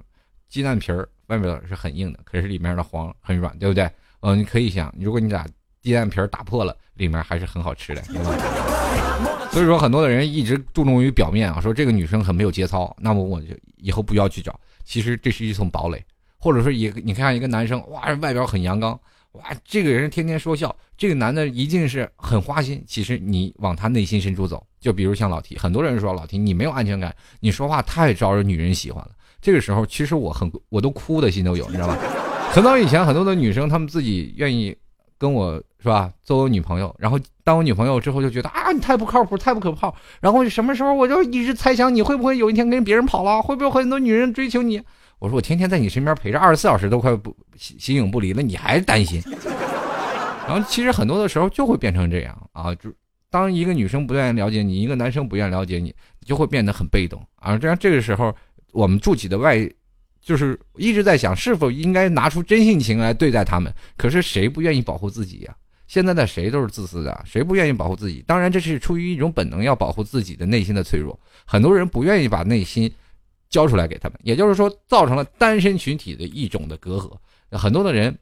[0.47, 3.89] 鸡蛋皮儿外面是很硬的，可是里面的黄很软，对不对？
[4.21, 5.45] 嗯，你可以想，如果你俩
[5.81, 8.03] 鸡蛋皮儿打破了，里面还是很好吃的，
[9.51, 14.59] 所以说，很多的人一直注重于表面啊，说这个女生很没有节操，那么我就以后不要去找。
[14.83, 16.03] 其实这是一层堡垒，
[16.37, 18.99] 或者说也你看一个男生，哇，外表很阳刚，
[19.33, 22.83] 哇，这个人天天说笑，这个男的一定是很花心。
[22.85, 29.11] 其实你往他内心深处走，就比如像老提，很多人说老提你没有安全感，你说话太招惹女人喜欢了。
[29.41, 31.97] 这个时候，其实我很我都哭的心都有，你知道吧？
[32.51, 34.75] 很早以前，很多的女生她们自己愿意。
[35.17, 39.95] 跟我是吧，做我女朋友，然后当我女朋友之后就觉得啊，你太不靠谱，太不可靠。
[40.19, 44.81] 然后什么时候我就一直猜想你会不会有一天跟别人跑了，会不会很多女人追求你？
[45.19, 49.21] 我说我天天在你身边陪着，二十四小时都快不形形影不离了，你还担心？
[50.47, 52.91] 然后其实很多的时候就会变成这样啊，就
[53.29, 57.57] 当一个女生不愿意了解你，一个男生不愿意了解你，你就会变得很被动啊。
[57.57, 58.35] 这样这个时候
[58.73, 59.69] 我们筑起的外。
[60.21, 63.73] 就是一直在想，是否应该拿出真性情来对待他们？
[63.95, 65.55] 可是谁不愿意保护自己呀？
[65.89, 68.23] 现在的谁都是自私的，谁不愿意保护自己？
[68.25, 71.19] 当然，这是出于一种本能，要保护自己的内心的脆弱。
[71.45, 72.89] 很多人不愿意把内心
[73.49, 77.11] 交出来给他们，也就是说，造成了单身群体的一种的隔阂。
[77.57, 78.17] 很多的人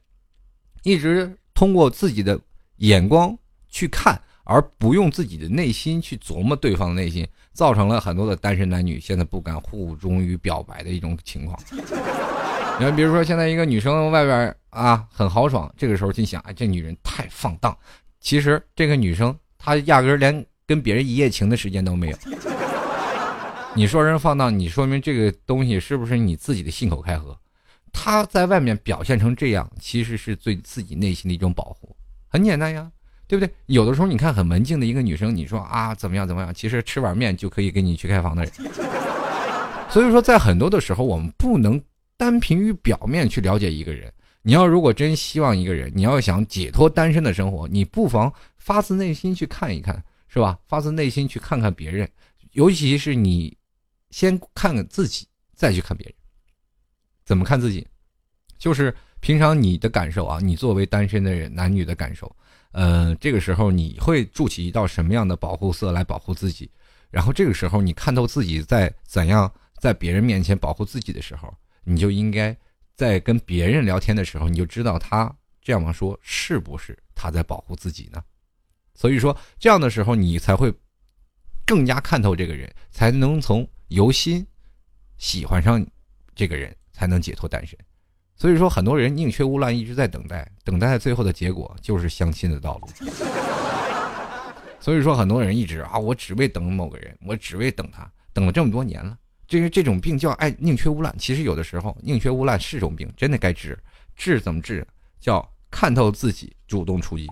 [0.82, 2.40] 一直通过自己的
[2.78, 4.20] 眼光去看。
[4.50, 11.60] 而不用自己的内心去琢磨对方的内心，造成了很多的单身男女现在不敢互忠于表白的一种情况。
[12.78, 17.76] 你看，比如说现在一个女生外边啊很豪爽，这个时候心想，哎，这女人太放荡。
[18.20, 22.18] 其实这个女生她压根连跟别人一夜情的时间都没有。
[23.74, 27.36] 你说人放荡，你说明这个东西是不是你自己的信口开河？
[27.92, 31.96] 她在外面表现成这样，其实是对自己内心的一种保护，
[32.28, 32.88] 很简单呀。
[33.26, 33.52] 对不对？
[33.66, 36.54] 有的时候你看很文静的一个女生，你说啊怎么样怎么样？
[36.54, 38.52] 其实吃碗面就可以跟你去开房的人。
[39.90, 41.78] 所以说，在很多的时候，我们不能
[42.18, 44.12] 单凭于表面去了解一个人。
[44.42, 50.58] 你要如果真希望一个人，你要想解脱单身的生活，你不妨发自内心去看一看，是吧？
[50.66, 52.08] 发自内心去看看别人，
[52.52, 53.56] 尤其是你
[54.10, 56.14] 先看看自己，再去看别人。
[57.24, 57.86] 怎么看自己？
[58.58, 62.34] 就是平常你的感受啊，你作为单身的人，男女的感受。
[62.72, 66.70] 呃，这个时候你会筑起一道什么样的保护色来保护自己？
[67.10, 71.52] 然后这个时候你看透自己在怎样在别人面前保护自己的时候，
[71.88, 72.54] 你就应该
[72.94, 78.22] 在跟别人聊天的时候，你就知道他这样说是不是他在保护自己呢？
[78.94, 80.72] 所以说这样的时候，你才会
[81.64, 84.46] 更加看透这个人，才能从由心
[85.16, 85.84] 喜欢上
[86.34, 87.78] 这个人，才能解脱单身。
[88.36, 92.88] 所以说，很多人宁缺毋滥，一直在等待，等待最后的结果就是相亲的道路。
[94.78, 99.18] 所以说，很多人一直啊，我只为等某个人，我只为等他，等了这么多年了。
[99.48, 101.12] 就是这种病叫爱宁缺毋滥。
[101.18, 103.76] 其实有的时候，宁缺毋滥是种病，真的该治。
[104.14, 104.86] 治怎么治？
[105.18, 107.26] 叫看透自己，主动出击。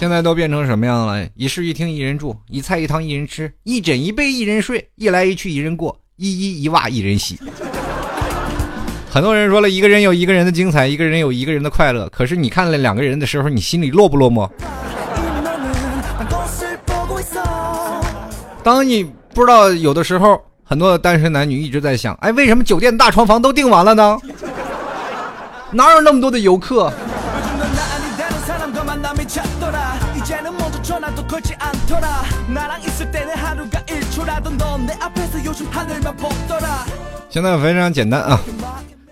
[0.00, 1.24] 现在都变成什么样了？
[1.36, 7.38] 一室一厅一人住，一菜一汤一人吃，一枕一被一人睡，一来一去一人过，一衣一袜一人洗。
[9.08, 12.08] 很多人说了一个人有一个人的精彩，一个人有一个人的快乐。
[12.08, 14.50] 可是你看了两个人的时候，你心里落不落寞？
[18.62, 24.18] 当你不知道有的时候，很多的单身男女一直在想：哎，为什么酒店大床房都订完了呢？
[25.70, 26.92] 哪有那么多的游客？
[37.30, 38.38] 现在非常简单啊，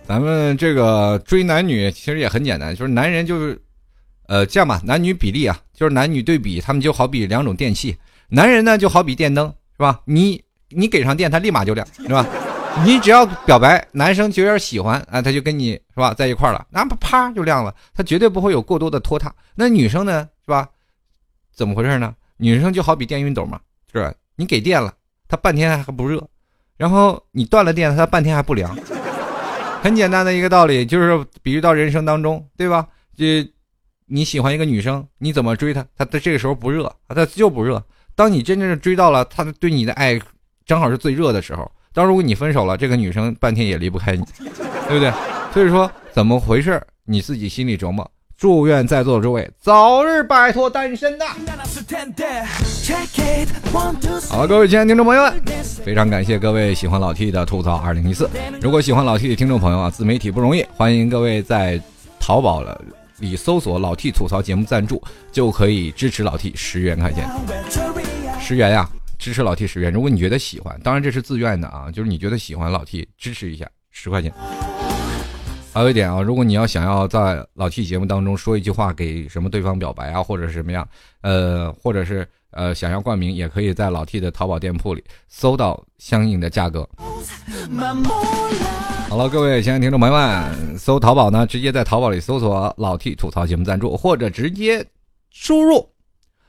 [0.06, 3.58] 咱们这个追男女其实也很简单，就是男人就是，
[4.26, 7.96] 呃，这样吧，男女比例啊，就是男女对比，他们就好比两种电器，
[8.28, 10.00] 男人呢就好比电灯，是吧？
[10.04, 12.26] 你你给上电，他立马就亮，是吧？
[12.84, 19.34] 你只要表白，男生就有点喜欢啊，他就跟你是吧在一块了，那啪就亮了，他绝对不会有过多的拖沓。
[19.54, 20.68] 那女生呢，是吧？
[21.54, 22.14] 怎么回事呢？
[22.36, 23.60] 女生就好比电熨斗嘛，
[23.92, 24.12] 是吧？
[24.36, 24.92] 你给电了，
[25.28, 26.24] 它半天还不热，
[26.76, 28.76] 然后你断了电，它半天还不凉。
[29.82, 32.86] 很简单的一个道理，就是比喻到人生当中，对吧？
[33.16, 33.48] 这
[34.06, 35.84] 你喜欢一个女生，你怎么追她？
[35.96, 37.82] 她在这个时候不热，她就不热。
[38.18, 40.20] 当你真正的追到了，她对你的爱
[40.66, 41.70] 正好是最热的时候。
[41.92, 44.24] 当如果你分手了，这个女生半天也离不开你，
[44.88, 45.12] 对不对？
[45.54, 46.83] 所以说怎么回事？
[47.04, 48.11] 你自己心里琢磨。
[48.37, 51.26] 祝愿在座的诸位早日摆脱单身呐！
[54.28, 55.40] 好了，各位亲爱的听众朋友们，
[55.85, 58.28] 非常感谢各位喜欢老 T 的吐槽二零一四。
[58.61, 61.81] 如果喜欢老 T 的听众朋友啊，自媒体不容易，欢迎各位在
[62.18, 62.62] 淘宝
[63.18, 65.02] 里搜索“老 T 吐槽节目赞助”，
[65.33, 67.28] 就可以支持老 T 十元块钱。
[68.40, 69.92] 十元呀，支持老 T 十元。
[69.92, 74.33] 如果你觉得喜欢，当然这是自愿的啊，就是你觉得喜欢老 T，支持一下十块钱。
[75.74, 80.88] 还有一点啊，如果你要想要在老 T 节目当中说一句话给什么对方表白啊，或者是什么样，
[81.20, 86.88] 呃，或者是呃想要冠名，也可以在老 T 的淘宝店铺里搜到相应的价格。
[89.08, 94.86] 好了，各位亲爱的听众朋友们，搜淘宝呢，直接在淘宝里搜索老 T 吐槽节目赞助，或者直接
[95.30, 95.88] 输入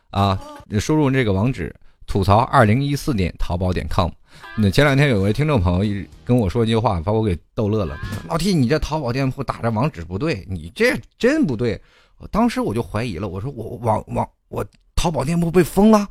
[0.09, 0.37] 啊，
[0.77, 1.73] 输入这个网址
[2.05, 4.11] 吐槽二零一四点淘宝点 com。
[4.57, 7.97] 那前两天有位听众朋友一跟我说一句话，把我给逗乐了。
[8.27, 11.81] 老 T，你这淘宝店铺打着网址不对，你这真不对。
[12.17, 16.05] 我当时我就怀疑了，我说我网网我淘宝店铺被封了，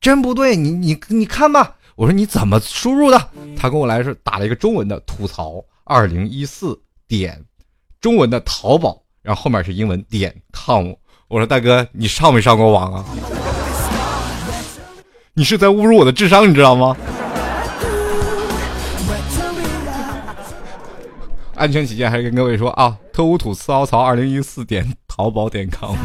[0.00, 0.56] 真不对。
[0.56, 3.28] 你你你看吧，我说你怎么输入的？
[3.56, 6.76] 他跟我来是打了一个中文的吐槽二零一四
[7.06, 7.40] 点
[8.00, 10.92] 中文的淘宝，然后后面是英文点 com。
[11.28, 13.04] 我说大哥，你上没上过网啊？
[15.34, 16.96] 你是在侮辱我的智商，你知道吗？
[21.54, 25.96] 安全起见，还是跟各位说啊，特务吐槽槽二零一四点淘宝点 com。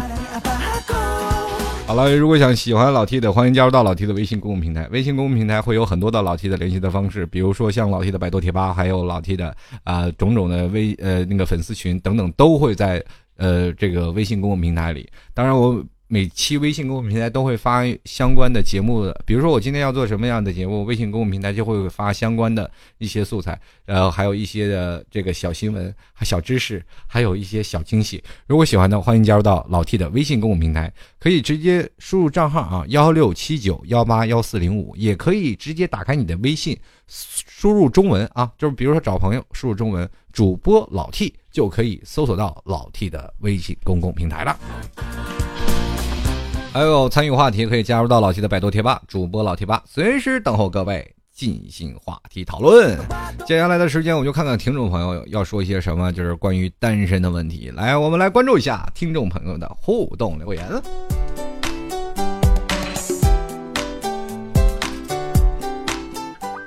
[1.90, 4.88] 好了，如果想喜欢老 T 的，欢迎加入到老 T 的微信公共平台。
[4.92, 13.04] 微信公共平台会有很多的老 T 的联系的方式，比如说像老 T 的百度贴吧，还有老 T 的啊种种的微呃那个粉丝群等等，都会在
[13.38, 15.10] 呃这个微信公共平台里。
[15.34, 15.84] 当然我。
[16.12, 28.24] 每期微信公共平台都会发相关的节目的，比如说我今天要做什么样的节目，微信公共平台就会发相关的一些素材，然后还有一些的这个小新闻、小知识，还有一些小惊喜。
[28.48, 36.76] 如果喜欢的，欢迎加入到老 T 的微信公共平台，可以直接输入账号啊幺六七九幺八幺四零五，也可以直接打开你的微信，
[37.08, 44.60] 输入中文啊，就是比如说找朋友，输入中文主播老 T 就可以搜索到老 T 的微信公共平台了。
[46.72, 52.96] 还有参与话题，可以加入到老 T 的百度贴吧，主播老贴吧，随时等候各位进行话题讨论。
[53.48, 57.72] 接下来的时间，我就看看听众朋友要说一些什么，就是关于单身的问题。
[57.76, 60.64] 来，我们来关注一下听众朋友的互动留言。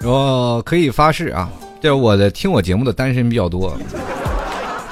[0.04, 1.48] 我可以发誓啊，
[1.80, 3.78] 这我的听我节目的单身比较多。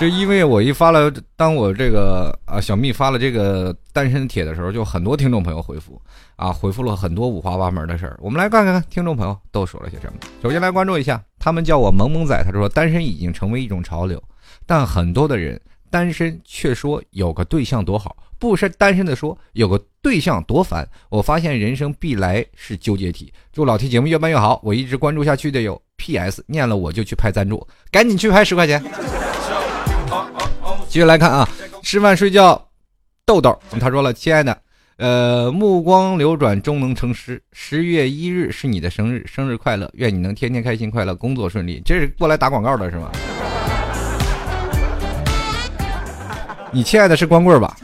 [0.01, 6.01] 就因为我一发了，当我这个啊小蜜发了这个单身帖的时候，就很多听众朋友回复
[6.37, 8.19] 啊，回复了很多五花八门的事儿。
[8.23, 10.15] 我们来看看听众朋友都说了些什么。
[10.43, 14.19] 首先来关注一下，他们叫我萌萌仔，他说单身已经成为一种潮流，
[14.65, 15.61] 但很多的人
[15.91, 20.89] 单身却说有个对象多好，不是单身的说有个对象多烦。
[21.11, 23.31] 我发现人生必来是纠结题。
[23.53, 28.83] 祝老 T 节目越办越好，我一直关注下去的有 PS，念了我就去拍赞助，赶紧去拍十块钱。
[30.91, 31.49] 继续来看啊，
[31.85, 32.61] 吃饭睡觉，
[33.25, 34.61] 豆豆他说了，亲爱的，
[34.97, 37.41] 呃，目光流转终能成诗。
[37.53, 41.81] 十月一日是你的生日，生日快乐，愿你能天天开心快乐，工作顺利。
[41.85, 43.09] 这是过来打广告的是吗？
[46.73, 47.77] 你亲爱的是光棍吧？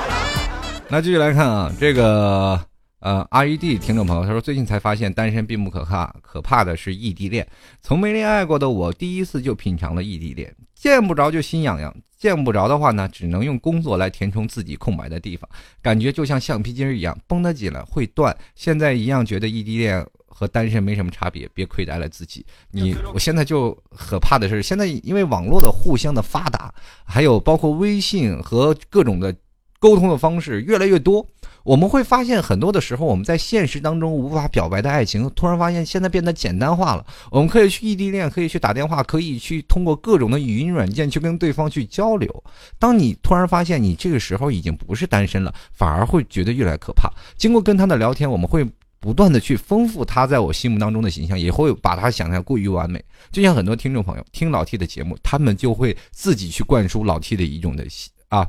[0.86, 2.60] 那继续来看啊，这个
[3.00, 7.46] 呃，R E D 听众朋友他说，最近才发现单身并不可怕，可怕的是异地恋。
[7.80, 15.48] 从没恋爱过的我，第一次就品尝了异地恋，见不着就心痒痒，见不着的话呢，只能用工作来填充自己空白的地方，
[15.80, 18.36] 感觉就像橡皮筋一样，绷得紧了会断。
[18.56, 22.44] 现在一样觉得异地恋和单身没什么差别，别亏待了自己。
[22.72, 26.74] 你，我现在就可怕的是，现在因为网络的互相的发达，
[27.04, 29.32] 还有包括微信和各种的
[29.78, 31.24] 沟通的方式越来越多。
[31.68, 37.04] 我们会发现，很多的时候，我们在现实当中无法表白的爱情，突然发现现在变得简单化了。
[37.30, 42.42] 我们可以去异地恋，可以去打电话，可以去通过各种的语音软件去跟对方去交流。
[42.78, 47.10] 当你突然发现你这个时候已经不是单身了，反而会觉得越来越可怕。
[47.36, 48.66] 经过跟他的聊天，我们会
[48.98, 53.04] 不断的去丰富他在我心目当中的形象，也会把他想象过于完美。
[53.30, 57.86] 就像很多听众朋友听老 T 的节目，他们就会自己去灌输老 T 的一种的
[58.30, 58.48] 啊。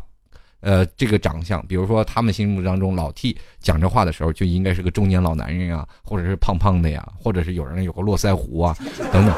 [0.62, 8.76] 呃，这个长相，比如说他们心目当中老 T 讲这话的时候就应该是个中年老男人啊，或者是胖胖的呀，或者是有人有个络腮胡啊，
[9.12, 9.34] 等等。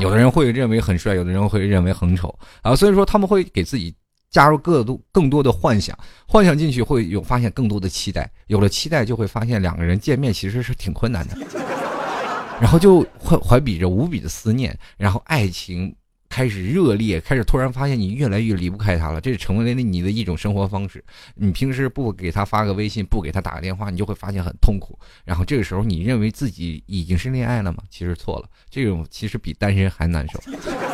[0.00, 3.94] 有的人会认为很帅，有的人会认为很丑啊，所以说他们会给自己
[4.28, 11.36] 加入更多更多的幻想，幻想进去会有发现更多的期待，有了期待就会发现两个人见面其实是挺困难的，
[12.60, 15.94] 然后就怀怀比着无比的思念，然后爱情。
[16.34, 21.04] 开始热烈，开始突然发现你越来越离不开他了，这成为了你的一种生活方式。
[21.36, 24.98] 你平时不给他发个微信，不给他打个电话，你就会发现很痛苦。
[25.24, 27.78] 然后这个时候，你认为自己已经是恋爱了吗？
[27.88, 30.40] 其实错了，这种其实比单身还难受。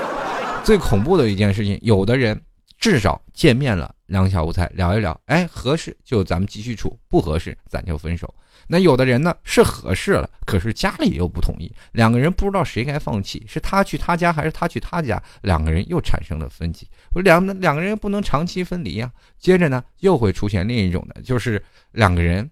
[0.62, 2.38] 最恐怖的一件事情，有的人
[2.78, 8.34] 至少见面了，两小无猜聊一聊，哎，合适就咱们继续处，不合适咱就分手。
[8.72, 16.88] 那有的人呢是合适了，可是家里又不同意，两个人不知道谁该放弃，是他去他家还是他去他家，两个人又产生了分歧。
[17.10, 19.10] 我两两个人不能长期分离呀。
[19.40, 21.60] 接着呢，又会出现另一种的，就是
[21.90, 22.48] 两个人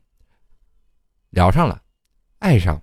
[1.31, 1.81] 聊上了，
[2.41, 2.83] 爱上了，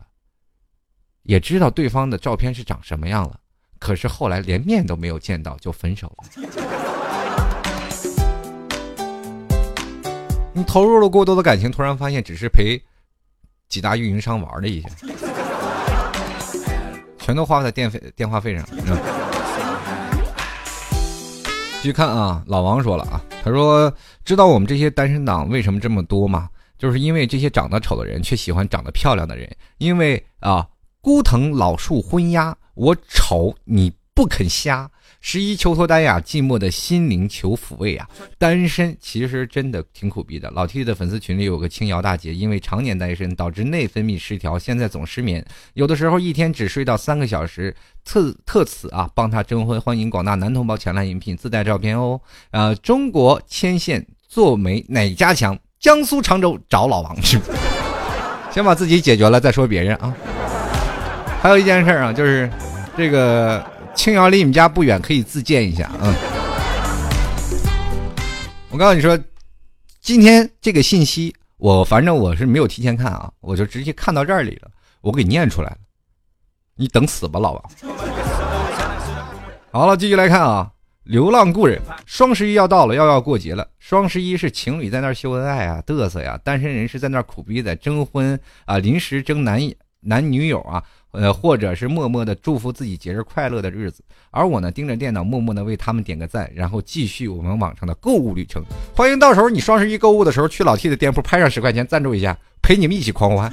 [1.23, 3.37] 也知道对方的照片是长什么样了，
[3.79, 6.23] 可是后来连面都没有见到就分手了。
[10.55, 12.81] 你投入了过多的感情，突然发现只是陪。
[13.67, 14.89] 几大运营商玩了一下，
[17.17, 18.65] 全都花在电费电话费上。
[21.81, 23.93] 继续看啊，老王说了啊，他说
[24.23, 26.49] 知道我们这些单身党为什么这么多吗？
[26.77, 30.67] 就是因为这些长得丑的人却喜欢长得漂亮的人，因为啊，
[30.99, 34.89] 孤藤老树昏鸦，我丑你不肯瞎。
[35.27, 38.07] 十一求脱单呀，寂寞的心灵求抚慰啊！
[38.37, 40.51] 单身其实真的挺苦逼的。
[40.51, 47.75] 老 T 的粉丝群里有个青瑶大姐，因为常年单身导致内分泌失调，现在总失眠，有的时候一天只睡到三个小时。
[48.03, 52.21] 特特此啊，帮她征婚，欢迎广大男同胞前来应聘，自带照片哦。
[52.51, 55.57] 呃，中国牵线做媒哪家强？
[55.79, 57.39] 江苏常州找老王去。
[58.53, 60.15] 先把自己解决了再说别人啊。
[61.41, 62.47] 还有一件事啊，就是
[62.95, 63.73] 这个。
[63.95, 65.89] 青瑶离你们家不远，可以自荐一下。
[66.01, 66.13] 嗯，
[68.69, 69.17] 我告诉你说，
[70.01, 74.69] 今天这个信息，我反正我是没有提前看啊，我就直接看到这里了，
[75.01, 75.77] 我给念出来了。
[76.75, 77.63] 你等死吧，老王。
[79.71, 80.69] 好了，继续来看啊，
[81.05, 83.67] 流浪故人，双十一要到了，要要过节了。
[83.79, 89.59] 双十一是情侣在那儿秀恩爱啊，嘚瑟呀；单身人士在那儿苦逼在征婚啊，临时征男
[90.01, 90.83] 男女友啊。
[91.15, 98.63] 呃，或者是默默的祝福自己节日快乐的日子，而我呢，盯着电脑，默默的为他们点个赞，然后继续我们网上的购物旅程。
[98.95, 103.51] 欢迎到时候你双十一购物的时候去老 T 的店铺拍上十块钱赞助一下，陪你们一起狂欢。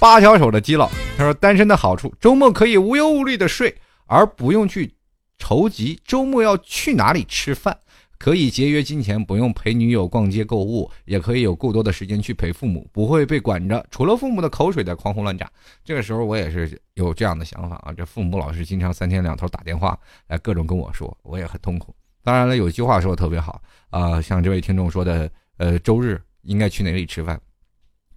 [0.00, 3.74] 八小手的基佬他说：“单身的好处，周末可以无忧无虑的睡，
[4.06, 4.94] 而不用去
[5.38, 7.78] 愁急周末要去哪里吃饭。”
[8.18, 15.50] 可以节约金钱，不用陪女友逛街购物，也可以有够多的时间去陪父母，不会被管着，除了父母的口水在狂轰乱炸。
[15.84, 19.98] 这个时候我也是有这样的想法啊，这父母老是经常三天两头打电话
[20.28, 21.94] 来各种跟我说，我也很痛苦。
[22.22, 23.60] 当然了，有一句话说的特别好
[23.90, 27.38] 啊，像这位听众说的，呃，周日应该去哪里吃饭？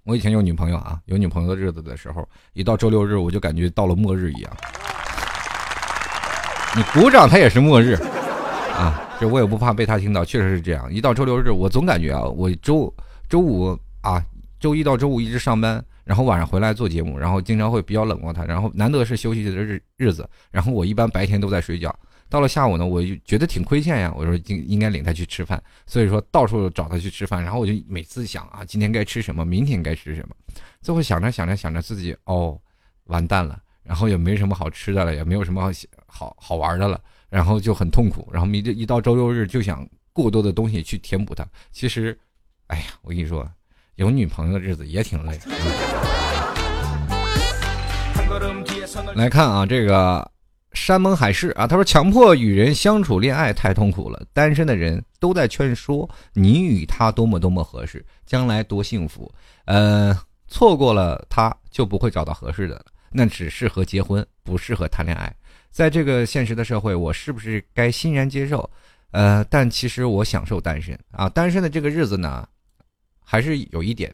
[0.03, 4.57] 我以前有女朋友啊，有女朋友的日子的时候，一到周六日我就感觉到了末日一样。
[6.75, 7.93] 你鼓掌，他也是末日
[8.73, 9.03] 啊。
[9.19, 10.93] 这我也不怕被他听到，确实是这样。
[10.93, 12.93] 一到周六日，我总感觉啊，我周
[13.27, 14.23] 周五啊，
[14.59, 21.93] 周一到周五一直上班，然后晚上回来做节目，然后经常会比较冷落他，然后难得是休息的日日子，然后我一般白天都在睡觉，
[22.29, 24.13] 到了下午呢，我就觉得挺亏欠呀。
[24.15, 30.35] 我说应应该领他去吃饭，所以说到处找他去吃饭，然后我就每次想啊，今天该吃什么，明天该吃什么，
[30.81, 32.55] 最后想着想着想着自己哦，
[33.05, 35.71] 完蛋了，然后也没什么好吃的了，也没有什么好
[36.05, 37.01] 好好玩的了。
[37.29, 41.45] 然后就很痛苦，然后一一到周六日就想过多的东西去填补它。
[41.71, 42.17] 其实，
[42.67, 43.49] 哎呀，我跟你说，
[43.95, 45.39] 有女朋友的日子也挺累。
[49.15, 50.31] 来看啊，这个
[50.73, 59.31] 山盟海誓啊，他说强迫与人相处恋爱太痛苦了，单身的人都在劝说你与他多么多么合适，将来多幸福。
[59.65, 60.17] 呃，
[60.47, 65.33] 错过了他就不会找到合适的了，那只适合结婚，不适合谈恋爱。
[65.71, 68.69] 在这个现实的社会，我是不是该欣然接受？
[69.11, 72.47] 呃，但其实我享受单身啊，单身的这个日子呢，
[73.23, 74.13] 还是有一点。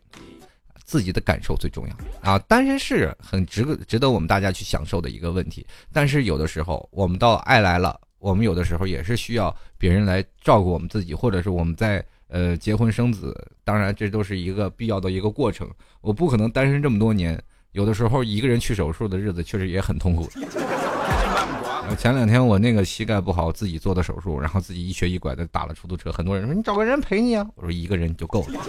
[0.85, 1.95] 自己的感受最重要
[2.29, 2.37] 啊！
[2.39, 13.33] 单身是很值值得我们大家去享受的一个问题，但是有的时候我们到爱来了，我们有的时候也是需要别人来照顾我们自己，或者是我们在呃结婚生子，
[13.63, 15.67] 当然这都是一个必要的一个过程。
[16.01, 17.41] 我不可能单身这么多年，
[17.71, 20.29] 有的时候一个人去手术的日子确实也很痛苦。
[21.97, 28.59] 前两天我那个膝盖不好，自己做的手术，然后自己一瘸一拐的打了出租车，很多人说你找个人陪你啊，我说一个人就够了。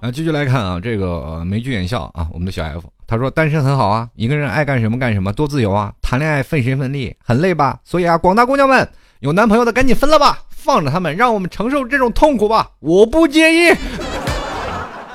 [0.00, 7.80] 啊，继续来看啊，这个眉聚眼笑啊，我们的小 F，他说单身很好啊，一个人爱干什么干什么，多自由啊，谈恋爱费神费力，很累吧？
[7.82, 8.88] 所以啊，广大姑娘们，
[9.20, 13.74] 有男朋友的赶紧分了吧，放着他们，让我们承受这种痛苦吧，我不介意，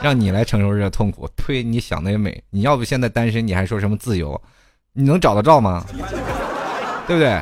[0.04, 4.39] 让你来承受这痛苦，推，你想的也美，你要不现在单身，你还说什么自由？
[4.91, 5.86] 你能找得着吗？
[7.08, 7.41] 对不对？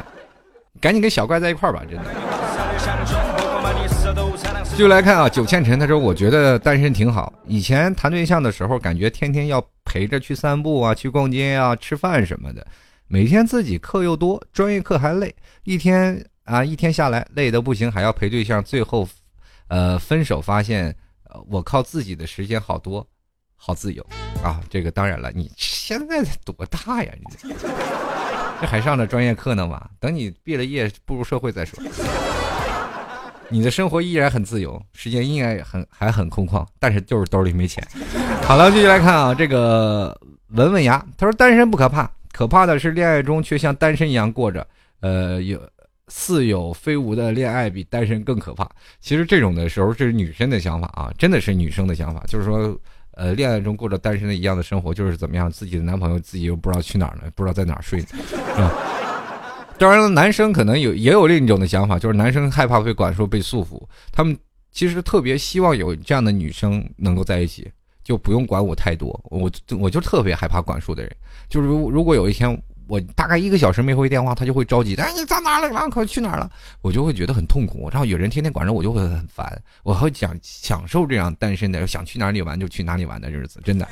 [0.79, 2.05] 赶紧跟小怪在一块儿吧，真的。
[4.77, 7.33] 就来看啊，九千尘他说：“我觉得单身挺好。
[7.47, 12.65] 以前谈对象的时候，感觉天天要陪着去散步啊，去逛街啊，吃饭什么的。
[13.07, 18.63] 每天自己课又多，专业课还累，一天啊一天下来累得不行，还要陪对象。
[18.63, 19.07] 最后，
[19.67, 20.95] 呃，分手发现，
[21.49, 23.05] 我靠自己的时间好多，
[23.55, 24.05] 好自由
[24.43, 24.61] 啊。
[24.69, 27.11] 这个当然了，你现在多大呀？
[27.19, 27.53] 你
[28.59, 29.89] 这还上着专业课呢嘛？
[29.99, 31.77] 等你毕了业步入社会再说。”
[33.53, 37.85] 你的生活依然很自由，时间应该很还很空旷，但是就是兜里没钱。
[38.43, 40.17] 好了，继续来看啊，这个
[40.51, 44.65] 文文牙他说单身不可怕，可怕的是恋爱中却像单身一样过着，
[45.01, 45.59] 呃，有
[46.13, 48.69] 似有非无的恋爱比单身更可怕。
[48.99, 52.77] 其实这种的时候是女生的想法啊，真的是女生的想法，就是说，
[53.11, 58.73] 呃，恋爱中过着单身的一样的生活，就是怎么样，自己的男朋友自己又不知道去哪儿呢，不知道在哪儿睡，是吧？
[59.77, 63.81] 当然了，男生可能有也有另一种的想法，就是男生害怕被管束、被束缚，
[64.11, 64.37] 他们
[64.71, 67.71] 其实特别希望有这样的女生能够在一起，
[68.03, 69.17] 就不用管我太多。
[69.29, 69.49] 我
[69.79, 71.15] 我就特别害怕管束的人，
[71.47, 72.61] 就是如如果有一天
[72.91, 75.89] 我大概一个小时没回电话，他就会着急，哎，你在哪了？
[75.89, 76.51] 可去哪了？
[76.81, 77.87] 我就会觉得很痛苦。
[77.89, 79.49] 然后有人天天管着我，就会很烦。
[79.83, 83.87] 我会想享受这样单身的，想去哪里玩就去哪里玩的日子，真的。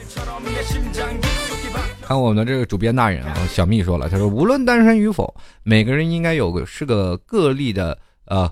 [2.02, 5.34] 看我们的这个主编大人啊，小蜜说了，他说无论单身与否，
[5.64, 8.52] 每个人应该有个是个个例的，呃，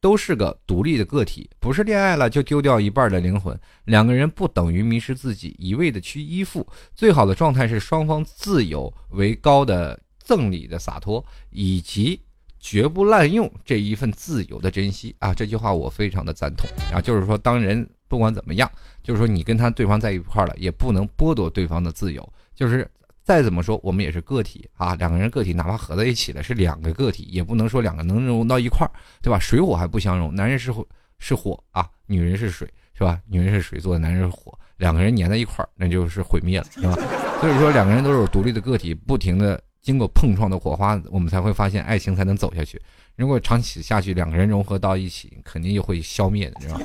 [0.00, 3.58] 都是个独立的个体，不是恋爱了就丢掉一半的灵魂。
[3.84, 6.66] 两个人不等于迷失自己，一味的去依附。
[6.94, 12.20] 最好的状态是双方自由为高的赠礼的洒脱，以及
[12.60, 15.32] 绝不滥用这一份自由的珍惜啊！
[15.32, 18.70] 这句话我非常的赞同啊，就是说，当人不管怎么样，
[19.02, 22.32] 就是说你跟他对方在一块了，也不能剥夺对方的自由。
[22.54, 22.88] 就是
[23.28, 29.38] 再怎么说，我们也是个体啊，两个人个体，哪怕合在一起了，是两个个体，也不能说两个能融到一块儿，对吧？
[29.38, 30.82] 水火还不相容，男人是火
[31.18, 33.20] 是火啊，女人是水，是吧？
[33.26, 36.96] 女人是水做的，男人是火，两个人粘在一块儿，那就是毁灭了，是吧？
[37.42, 42.80] 所以说，两个人都是独立的个体，不停的经过碰撞的火花，我们才会发现爱情才能走下去。
[43.14, 46.80] 如果长期下去，两个人融合到一起，肯定就会消灭的，是吧？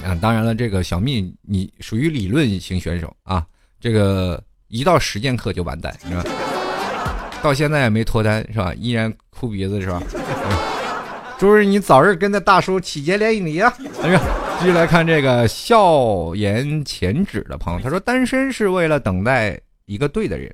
[0.08, 3.46] 啊，当然了，这个小蜜，你属于理论型选手啊。
[3.78, 6.24] 这个一到实践课就完蛋，是吧？
[7.42, 8.72] 到现在也没脱单，是吧？
[8.74, 10.02] 依然哭鼻子，是吧？
[11.38, 13.72] 祝日你早日跟那大叔喜结连理啊！
[14.02, 14.20] 哎呀，
[14.58, 20.52] 继续来看这个笑颜浅指的朋友，他说：“单身是为了等待一个对的人，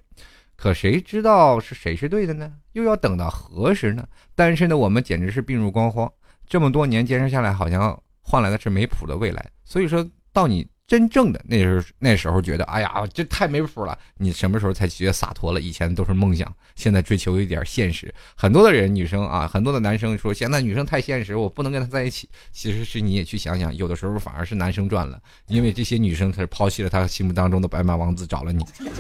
[0.57, 2.53] 可谁知道是谁是对的呢？
[2.73, 4.05] 又要等到何时呢？
[4.35, 6.11] 单身的我们简直是病入膏肓，
[6.49, 9.47] 这么多年坚持下来，好像换来的是没谱的未来。
[9.65, 13.99] 所以说到你。”真正的那时候，那时候觉得，哎呀，这太没谱了。
[14.19, 15.59] 你什么时候才觉得洒脱了？
[15.59, 18.15] 以前都是梦想，现在追求一点现实。
[18.37, 22.29] 很多的人，女生啊，很多的男生说，现在女生太现实，我不能跟她在一起。
[22.53, 28.63] 其实是你也去想想，有的时候反而是男生赚了，因为这些女生她是抛弃了她心目当中的白马王子，找了你。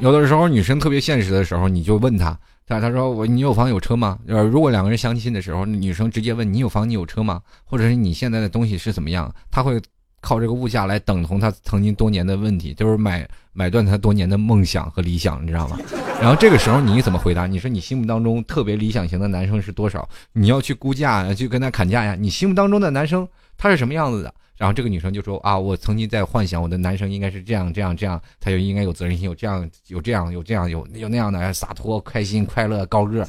[0.00, 2.38] 有的时候女生特别现实的时候，你就问她。
[2.68, 4.18] 他他说我你有房有车吗？
[4.26, 7.40] 呃，如果两个人相亲的时候，女生直接问你有房你有车吗？
[7.64, 9.34] 或者是你现在的东西是怎么样？
[9.50, 9.80] 他会
[10.20, 15.78] 靠这个物价来等同他曾经多年的问题，就是买买断他多年的梦想和理想，你知道吗？
[16.20, 17.46] 然后这个时候你怎么回答？
[17.46, 20.06] 你说你心目当中特别理想型的男生是多少？
[20.34, 22.14] 你要去估价，去跟他砍价呀？
[22.16, 24.34] 你心目当中的男生他是什么样子的？
[24.58, 33.26] 然后这个女生就说啊，我曾经在幻想我的男生应该是这样这样这样，他就应该有责任心，有这样有这样有这样有有那样的洒脱、开心、快乐、高个，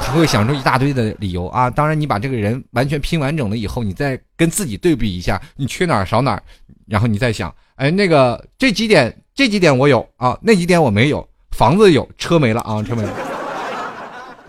[0.00, 1.68] 他会想出一大堆的理由啊。
[1.68, 6.42] 当然，你把这个人完全拼完整了以后，你再跟自己对比一下，你缺哪儿少哪儿，
[6.86, 13.12] 然后你再想，哎，那个这几点这几点我有啊，那几点我没有，房子有，车没了啊，车没了。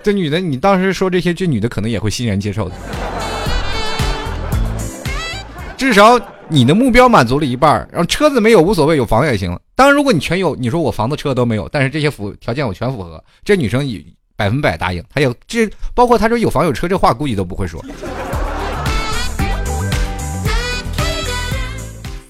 [0.01, 2.75] 这女的，你当时说这些，这女的可能也会欣然接受的。
[5.78, 6.19] 至少
[6.49, 9.57] 你的目标满足了一半，然后车子没有无所谓，有房也行。
[9.75, 14.03] 当然，如果你全有，你说我房子车都没有，但是这些符条件我全符合， 这女生也
[14.36, 15.03] 百分百答应。
[15.13, 17.80] 还有这包括她说有房有车，这话估计都不会说。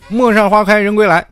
[0.09, 1.25] 陌上花开人归来。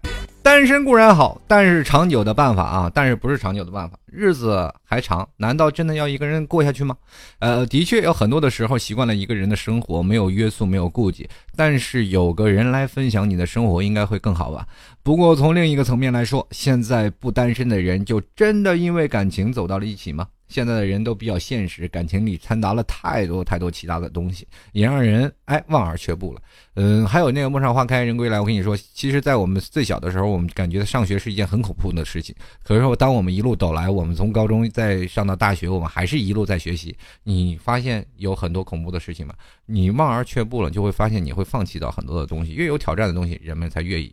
[0.46, 3.98] 单身固然好，但是长久的办法啊，但是不是长久的办法。
[4.06, 6.96] 日子还长，难道真的要一个人过下去吗？
[7.40, 11.28] 呃，的确有很多的时候习惯了一个人的生活，没有约束，没有顾忌。
[11.56, 14.68] 但是有个人来分享你的生活，应该会更好吧？
[15.02, 20.28] 不过从另一个层面来说，现在不单身的人就真的因为感情走到了一起吗？
[20.48, 26.42] 现在的人都比较现实，感情里掺杂了太多太多其他的东西，也让人哎望而却步了。
[26.76, 32.36] 嗯，还有那个陌上花开人归来，我跟你说，其实，在我们最小的时候，我们感觉上学是一件很恐怖的事情。
[32.64, 36.96] 可是说，当我们一路走来，我们从高中再上到大学，我们还是一路在学习。
[37.24, 39.34] 你发现有很多恐怖的事情吗？
[39.66, 42.54] 你望而却步了，就会发现你会放弃到很多的东西。
[42.54, 44.08] 越有挑战的东西，人们才越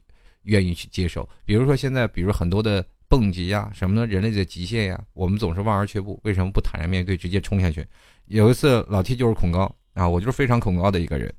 [0.45, 1.29] 愿意去接受。
[1.45, 2.85] 比如说现在，比如很多的。
[3.13, 6.19] 蹦极呀，什么的，人类的极限呀，我们总是望而却步。
[6.25, 7.87] 为什么不坦然面对，直接冲下去？
[8.25, 11.31] 有一次，老 T 就是恐高啊，我就是非常恐高的一个人。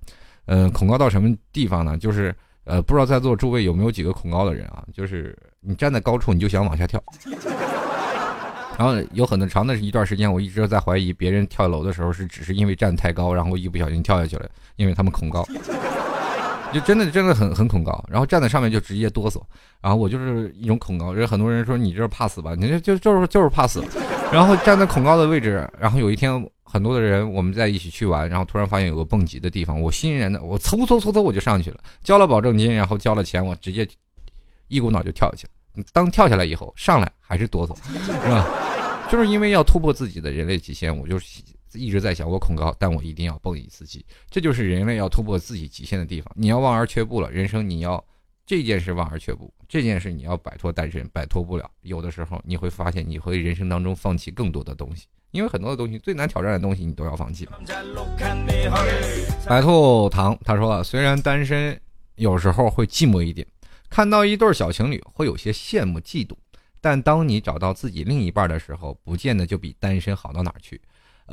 [0.45, 1.97] 嗯，恐高到什么地方呢？
[1.97, 2.31] 就是
[2.65, 4.85] 呃，不知道在座诸位有没有几个恐高的人啊？
[4.93, 7.03] 就是你站在高处，你就想往下跳。
[8.77, 15.43] 然后有很多长的一段时间，我一直在怀疑别人跳楼的时候是只是因为站太高，然后一不小心跳下去了，因为他们恐高。
[16.73, 19.39] 就真的真的很很恐高，然后站在上面就直接哆嗦，
[19.79, 21.15] 然后我就是一种恐高。
[21.15, 22.55] 有很多人说你这怕死吧？
[22.55, 23.83] 你这就就是就是怕死。
[24.31, 33.87] 然后站在恐高的位置，然后有一天很多的人我们在一起去玩，然后突然发现有个蹦极的地方，我欣然的我嗖嗖嗖嗖我就上去了，交了保证金，然后交了钱，我直接
[34.67, 35.83] 一股脑就跳下去了。
[35.93, 38.47] 当跳下来以后，上来还是哆嗦，是吧？
[39.11, 41.17] 就是因为要突破自己的人类极限，我就。
[41.79, 44.05] 一直在想，我恐高，但我一定要蹦一次极。
[44.29, 46.31] 这就是人类要突破自己极限的地方。
[46.35, 48.03] 你要望而却步了，人生你要
[48.45, 51.69] 这件事望而却步，这件事你要摆脱单身，摆脱不了。
[51.81, 57.47] 有的时候你会发现，你会人生当中放弃更多的东西，因为很多的东西最难挑战的东西你都要放弃。
[59.47, 61.79] 白兔糖他说，虽然单身
[62.15, 63.47] 有时候会寂寞一点，
[63.89, 66.35] 看到一对小情侣会有些羡慕嫉妒，
[66.81, 70.81] 但当你找到自己另一半的时候，不见得就比单身好到哪去。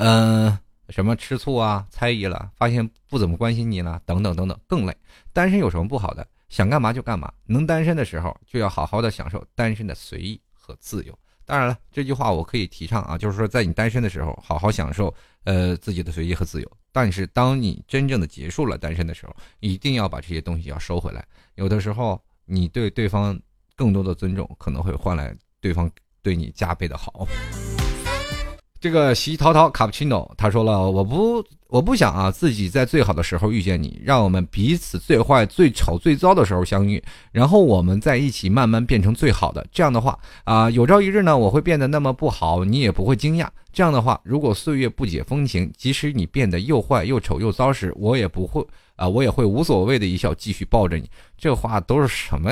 [0.02, 4.96] 嗯，什么吃醋啊、猜疑了，发现不怎么关心你了，等等等等，更累。
[5.32, 6.26] 单身有什么不好的？
[6.48, 7.30] 想干嘛就干嘛。
[7.44, 11.16] 能单身的时候，就要好好的享受单身的随意和自由。
[11.44, 16.72] 当然了，这句话我可以提倡啊，就是说在你单身的时候，好好享受呃自己的随意和自由。
[16.92, 21.22] 但是当你真正的结束了单身的时候，一定要把这些东西要收回来。
[21.56, 23.38] 有的时候，你对对方
[23.76, 25.90] 更多的尊重，可能会换来对方
[26.22, 27.26] 对你加倍的好。
[28.80, 37.00] 这个席涛涛卡布奇诺他说了，我不我不想啊，自己在最好的时候遇见你，让我们彼此最坏、最丑、最糟的时候相遇，
[37.30, 39.64] 然后我们在一起慢慢变成最好的。
[39.70, 43.46] 这样的话啊，有朝一日呢，我会变得那么不好，你也不会惊讶。
[43.70, 48.66] 这样的话，如果岁月不解风情，即使你变得又坏又丑又糟时，我也不会
[48.96, 51.08] 啊，我也会无所谓的一笑，继续抱着你。
[51.36, 52.50] 这话都是什么？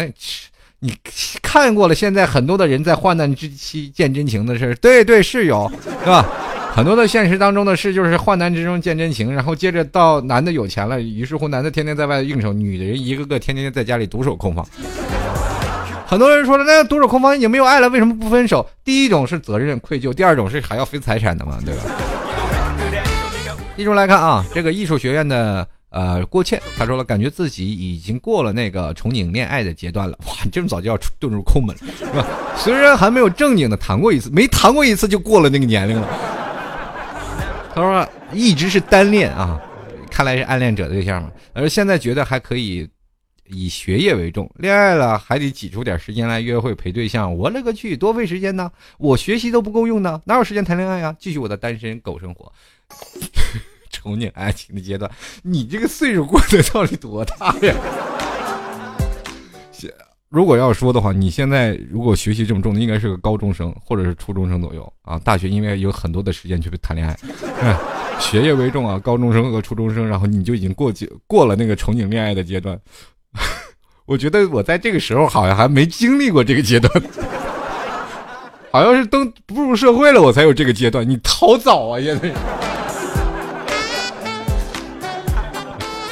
[0.81, 0.95] 你
[1.43, 6.25] 看过了，现在很多的人在患难之期见真情的事，对对是有，是吧？
[6.73, 14.65] 很多的现实当中的事就是患难之中见真情，然后接着到男的有钱了，于是乎男的天天在外应酬，女的人一个个天天在家里独守空房。
[16.07, 18.65] 很多人说了，那独守空房已经没有爱了，为什么不分手？
[18.85, 21.83] 第一种是责任愧疚，第二种是还要分财产的嘛，对吧？
[23.77, 25.67] 一种来看啊，这个艺术学院的。
[25.91, 30.19] 呃，郭倩他说了，感觉自己已经过了那个憧憬恋爱的阶段了。
[30.27, 32.27] 哇，这么早就要遁入空门了，是吧？
[32.57, 36.09] 虽然还没有正经的谈过一次，没谈过一次就过了那个年龄了。
[37.75, 39.61] 他说一直是单恋啊，
[40.11, 41.31] 看来是暗恋者的对象嘛。
[41.55, 42.89] 而现在觉得还可以
[43.47, 47.35] 以学业为重，恋爱了还得挤出点时间来约会陪对象。
[47.35, 48.71] 我勒个去，多费时间呢！
[48.99, 51.17] 我学习都不够用呢，哪有时间谈恋爱呀？
[51.19, 52.53] 继续我的单身狗生活。
[53.99, 55.11] 憧憬爱情的阶段，
[55.43, 57.75] 你这个岁数过得到底多大呀？
[60.31, 65.19] 如果要说的话，你现在如果学习这么重的，应该是个高中生或者是初中生左右啊。
[65.21, 67.17] 大学因为有很多的时间去谈恋爱，
[68.21, 68.99] 学业为重啊。
[68.99, 70.93] 高中生和初中生，然后你就已经过
[71.27, 72.79] 过了那个憧憬恋爱的阶段。
[74.05, 76.93] 我觉得我在这个时候好像还没经历过这个阶段，
[78.71, 81.09] 好像是都步入社会了，我才有这个阶段。
[81.09, 82.35] 你好早啊，现在。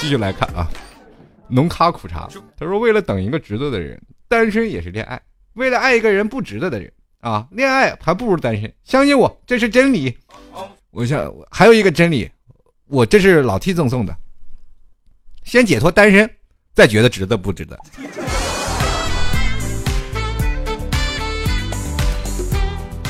[0.06, 0.70] 继续来看啊。
[1.48, 5.18] 浓咖苦茶，他说：“为了等一个值得的人，单身也是恋爱；
[5.54, 8.72] 为了爱一个人不值得的人，啊，恋爱还不如单身。
[8.84, 10.16] 相信我，这是真理。
[10.92, 12.30] 我想还有一个真理，
[12.86, 14.16] 我这是老 T 赠送的。
[15.42, 16.30] 先解脱单身，
[16.72, 17.76] 再觉得值得不值得。”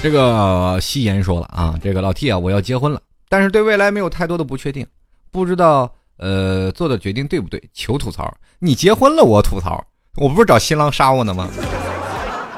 [0.03, 4.87] 这个夕颜说了啊，这个老 T 啊，我要结婚了，但是对未来没有太多的不确定，
[5.31, 5.95] 不知道。
[6.19, 7.62] 呃，做的决定对不对？
[7.73, 8.33] 求吐槽。
[8.59, 9.85] 你结婚了，我吐槽。
[10.17, 11.49] 我不是找新郎杀我呢吗？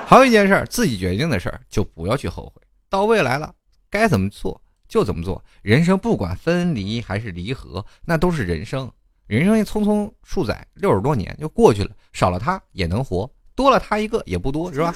[0.06, 2.62] 还有一件事，自己决定的事儿就不要去后悔。
[2.88, 3.52] 到未来了，
[3.90, 5.44] 该怎么做就怎么做。
[5.60, 8.90] 人生不管分离还是离合，那都是人生。
[9.26, 13.30] 人生一匆匆数载，六十多年就过去了，少了他也能活。
[13.54, 14.94] 多了他一个也不多，是吧？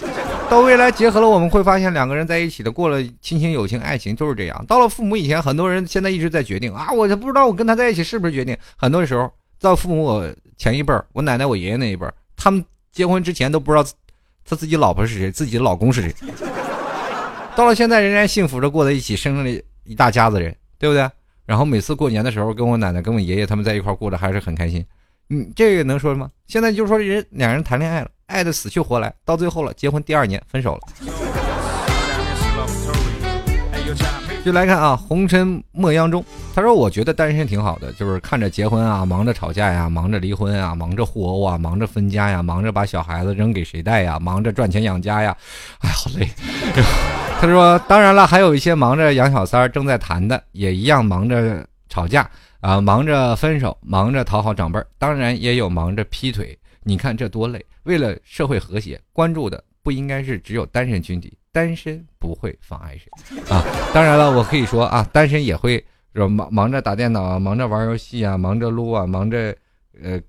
[0.53, 4.66] 到未来结合了，我们会发现两个人在一起的过了亲情、友情、爱情就是这样。
[4.68, 8.55] 到了父母以前，很多人现在一直在决定啊，我就不知道我跟他在一起是不是决定。
[8.76, 9.32] 很多时候，
[9.62, 13.82] 到父母我前一辈儿，我奶奶、我爷爷那一辈儿，他们结婚之前都不知道
[14.44, 16.14] 他自己老婆是谁，自己的老公是谁。
[17.57, 19.50] 到了现在，仍然幸福着过在一起，生了
[19.84, 21.11] 一大家子人，对不对？
[21.46, 24.84] 然后每次过年的时候，跟我奶奶、跟我爷爷他们在一块过得还是很开心。
[25.30, 26.30] 嗯，这个能说吗？
[26.46, 28.11] 现在就说人两人谈恋爱了。
[28.32, 30.80] 爱的死去活来，到最后了，结婚第二年分手了。
[34.42, 45.36] 就来看啊，红尘莫央中，他说：“我觉得单身挺好的，就是看着结婚啊，忙着吵架呀，忙着离婚啊，忙着互殴啊，忙着分家呀，忙着把小孩子扔给谁带呀，忙着赚钱养家呀，
[45.80, 46.28] 哎，好累。
[47.40, 52.28] ”他说：“当然了，还有一些忙着养小三儿正在谈的，也一样忙着吵架
[52.60, 57.64] 啊，忙着分手，忙着讨好长辈儿，当然也有忙着劈腿。”你看这多累！
[57.84, 63.08] 为了社会和谐，关注的不应该是只有单身群体，单身不会妨碍谁
[63.48, 63.64] 啊。
[63.94, 69.56] 当然了，我可以说啊，单身也会是忙忙着打电脑啊，忙着玩游戏啊，忙着撸啊，忙着
[70.02, 70.20] 呃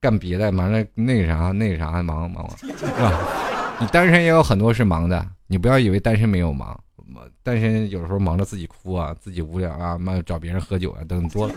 [0.00, 2.66] 干别的，忙着那个啥那个啥忙忙是
[3.00, 3.18] 吧？
[3.80, 6.78] 你单身也有很多是忙的，你不要以为单身没有忙，
[7.42, 11.54] 单身有时候忙着自己哭啊，自己无聊啊，忙找别人喝酒啊，等多了。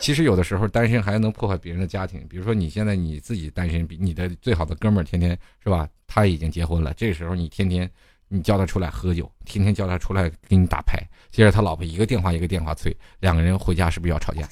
[0.00, 5.86] 其实有的时候单身还能破坏别人的家庭，比如说你现在你自己单身，你的最好的哥们儿天天是吧？
[6.06, 7.88] 他已经结婚了，这时候你天天
[8.28, 10.98] 你叫他出来喝酒，天天叫他出来给你打牌，
[11.30, 14.48] 接着他老婆一个电话一个电话催，两个人回家是不是要吵架？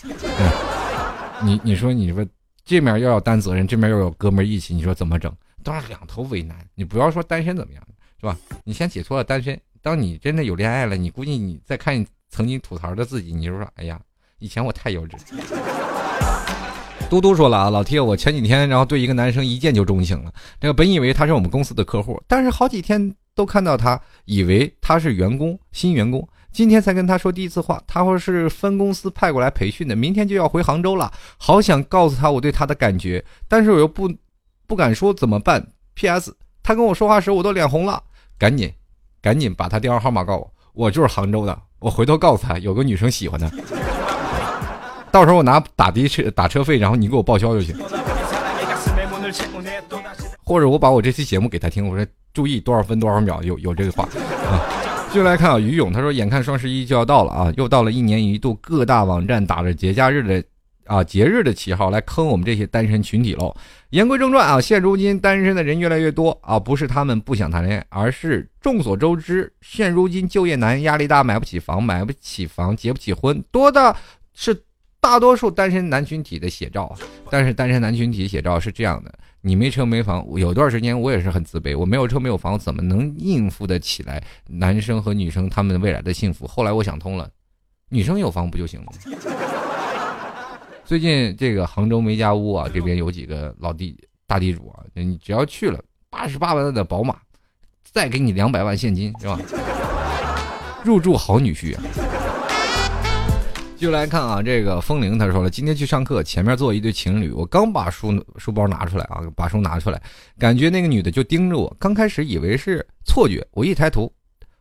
[1.42, 2.24] 你你说你说
[2.64, 5.34] 这面又要担责任，这面又有哥们儿义气，你说怎么整？
[5.64, 6.56] 都是两头为难。
[6.74, 7.82] 你不要说单身怎么样，
[8.20, 8.36] 是吧？
[8.64, 13.98] 你先解脱了单身，当你真的有恋爱了，你估计你再看曾经吐槽的自己，你就说哎呀。
[14.38, 15.16] 以前我太幼稚。
[17.10, 20.32] 嘟嘟说了啊，老铁我前几天然后对一个男生一见就钟情了。
[20.60, 26.28] 这个本以为他是我们公司的客户，但是好几天都看到他，以为他是员工，新员工。
[26.52, 31.10] 今天才跟他说第一次话，他说是分公司派过来培训的，明天就要回杭州了。
[31.38, 34.12] 好想告诉他我对他的感觉，但是我又不
[34.66, 36.36] 不敢说怎么办？P.S.
[36.62, 38.02] 他跟我说话时我都脸红了，
[38.38, 38.70] 赶紧
[39.22, 40.52] 赶紧把他电话号码告诉我，
[40.84, 43.50] 我就是杭州的，我回头告诉他有个女生喜欢他。
[45.10, 47.74] 到时候我拿打的车打车费，然后你给我报销就行。
[50.44, 54.64] 或者我把我这期节目给他听，我说注意多少分多少秒有有这个话啊。
[55.12, 60.44] 就来看啊，于勇他说，眼看双十一就要到了啊，又到了一年一度各大网站打着节假日的
[60.86, 63.54] 啊节日的旗号来坑我们这些单身群体喽。
[63.90, 73.96] 言归正传啊，现如今单身的人越来越多啊，不是他们不想谈恋爱，而是众所周知，现如今就业难，压力大，买不起房，买不起房，结不起婚，多的
[74.34, 74.62] 是。
[75.00, 76.94] 大多数单身男群体的写照，
[77.30, 86.46] 但是单身男群体写照是这样的：你没车没房，有段时间我也是很自卑，我没有车没有房，怎么能应付得起来男生和女生他们未来的幸福？
[86.46, 87.30] 后来我想通了，
[87.88, 88.92] 女生有房不就行了吗？
[90.84, 93.96] 最近这个杭州梅家坞啊，这边有几个老地
[94.26, 95.80] 大地主啊，你只要去了，
[96.10, 97.16] 八十八万的宝马，
[97.84, 99.38] 再给你两百万现金，是吧？
[100.84, 101.82] 入住好女婿啊！
[103.78, 110.02] 就来看啊，这个风铃他说了，今天去上课，前面坐一对情侣，我刚把书书包拿出来啊，把书拿出来，
[110.36, 114.12] 感觉那个女的就盯着我，刚开始以为是错觉，我一抬头，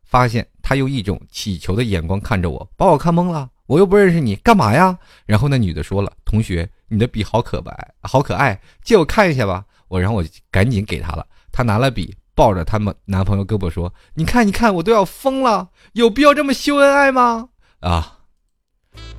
[0.04, 4.96] 发现她用一种乞求的眼光看着我，把我看懵了，我又不认识你，干嘛呀？
[5.26, 9.66] 然后那女的说了，同学，你的笔好可白，好可爱，借我看一下吧。
[9.88, 17.50] 我然后我赶紧给她了，她拿了笔，抱着他们男朋友胳膊说：“你看，你看，我都要疯了，有必要这么秀恩爱吗？”
[17.82, 18.17] 啊，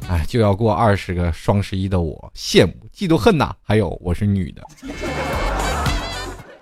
[0.09, 3.55] 哎，就要过二十个双十一的我，羡慕、嫉妒、恨呐！
[3.63, 4.63] 还有，我是女的，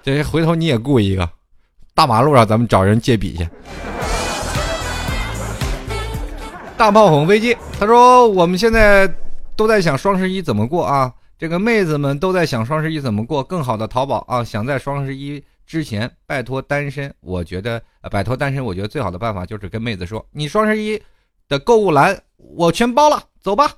[0.03, 1.29] 这回头你也雇一个，
[1.95, 3.49] 大马路上咱们找人借笔去。
[6.77, 9.11] 大炮轰飞机，他说：“我们现在
[9.55, 11.11] 都在想双十一怎么过啊？
[11.39, 14.45] 这个妹子们都在想双十一怎么过，更好的淘宝啊！
[14.45, 21.01] 想在双十一之前拜托单身，我觉得摆脱单身，我觉得最好的办法就是跟妹子说，你双十一
[21.49, 23.71] 的购物篮我全包了，走吧。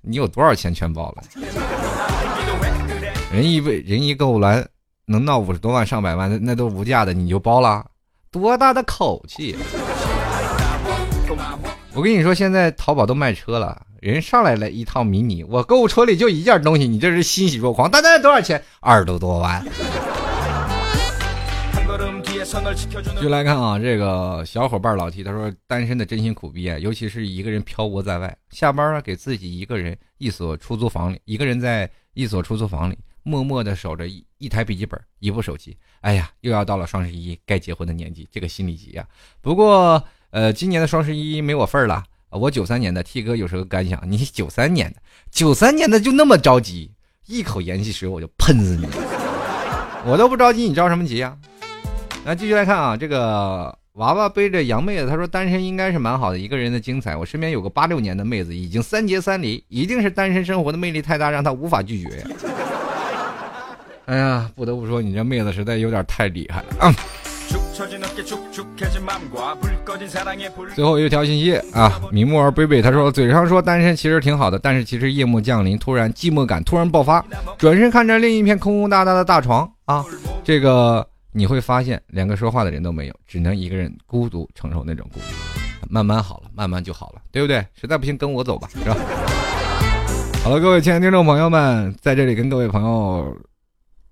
[0.00, 1.22] 你有多少钱全包了？
[3.32, 4.66] 人一位人一购物篮
[5.04, 7.84] 能闹五十多万上百万，那那都无价的，你就包了？
[8.30, 9.56] 多大的口气！”
[11.92, 17.90] 我跟你说，现在淘宝都卖车了，人上来了一套迷你，我购物车里就一件东西，你这是欣喜若狂。
[17.90, 18.62] 大概多少钱？
[18.78, 19.64] 二十多多万。
[23.20, 35.76] 就来看啊，这个小伙伴老 T 他说，单身的真心苦逼啊，尤其是一个人漂泊在外，下班了给自己一个人一所出租房里，一个人在一所出租房里默默的守着一台笔记本，一部手机。
[36.00, 39.06] 哎呀，又要到了双十一该结婚的年纪，这个心里急啊。
[39.40, 40.02] 不过。
[40.32, 42.04] 呃，今年的双十一没我份儿了。
[42.30, 44.00] 我九三年的 T 哥有什么感想？
[44.08, 46.92] 你九三年的，九三年的就那么着急，
[47.26, 48.86] 一口盐汽水我就喷死你！
[50.06, 51.36] 我都不着急，你着什么急呀？
[52.24, 57.16] 那继续来看啊，这个娃娃背着洋妹子，他说单身应该是蛮好的，一个人的精彩。
[57.16, 62.26] 我身边有个八六年的妹子，已经三结三离，一定是单身生活的魅力太大，让他无法拒绝呀。
[64.06, 66.94] 哎呀，不得不说，你这妹子实在有点太厉害了啊。
[70.74, 77.24] 最后一条信息啊，米木儿贝贝他说，嘴上说单身其实挺好的，但是其实夜幕降临，突然寂寞感突然爆发，
[77.58, 80.04] 转身看着另一片空空大大的大床啊，
[80.44, 85.26] 这个你会发现连个说话的人都没有，只能一个人孤独承受那种孤独。
[85.88, 87.64] 慢慢好了，慢慢就好了，对不对？
[87.74, 88.94] 实在不行跟我走吧，是吧？
[90.42, 93.36] 好了，各位亲爱的听众朋友们，在这里跟各位朋友。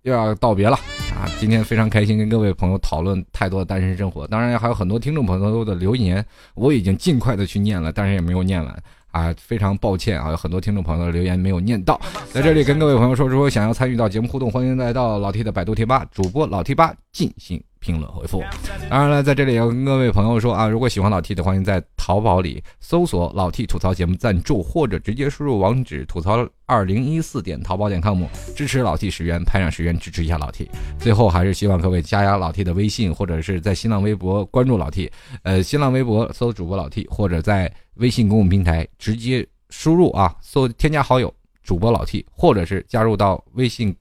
[0.02, 0.76] 又要道别了
[1.12, 1.28] 啊！
[1.38, 4.26] 今天非常开心，跟各位朋友讨论太多的单身生活。
[4.28, 12.00] 当然还有很多听众朋友的留言，我已经尽快的去念了，但是也没有念完啊，非常抱歉啊，有很多听众朋友的留言没有念到。
[12.32, 17.62] 在这里跟各位朋友说，如果想要参与到节目互动，欢迎来到老 T 的百度贴吧，主播老 T 吧进行。
[17.80, 18.42] 评论回复。
[18.90, 28.24] 当然了，在这里要跟各位朋友说啊，如果喜欢老 T 的，欢迎在淘宝里搜索“老 T 吐槽节目赞助”，或者直接输入网址“吐槽二零一四点淘宝点 com”，
[28.56, 30.68] 支持老 T 十元，拍上十元支持一下老 T。
[30.98, 35.08] 最后还是希望各位加老 T 的微信，或者是在新浪微博关注老 T，
[35.44, 41.32] 呃，新浪微博搜主播老 T，或者在微信公众平台直接输入啊，搜添加好友
[41.62, 43.94] 主播老 T，或者是加入到微信。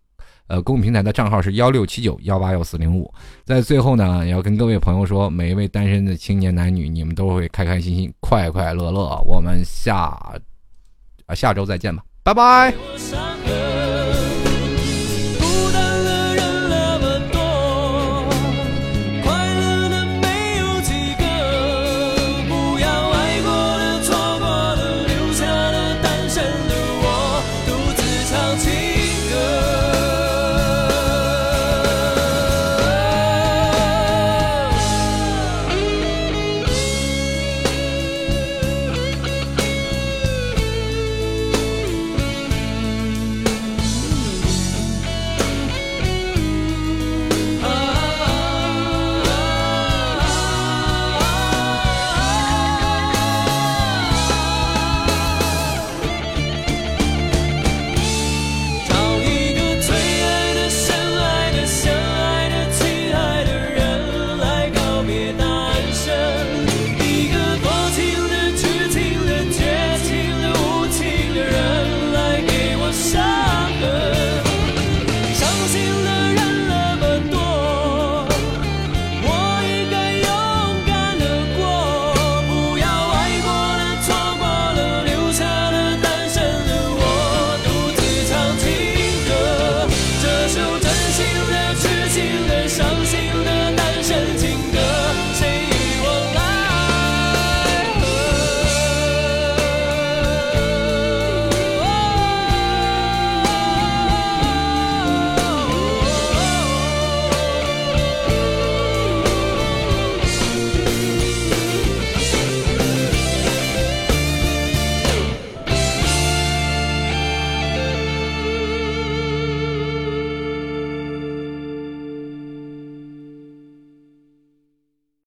[0.49, 3.13] 呃，公共平台的账号是幺六七九幺八幺四零五。
[3.43, 9.21] 在最后呢，也要跟各位朋友说，每一位单身的青年男女，你们都会开开心心、快快乐乐。
[9.25, 10.17] 我们下
[11.35, 13.76] 下周再见吧，拜拜。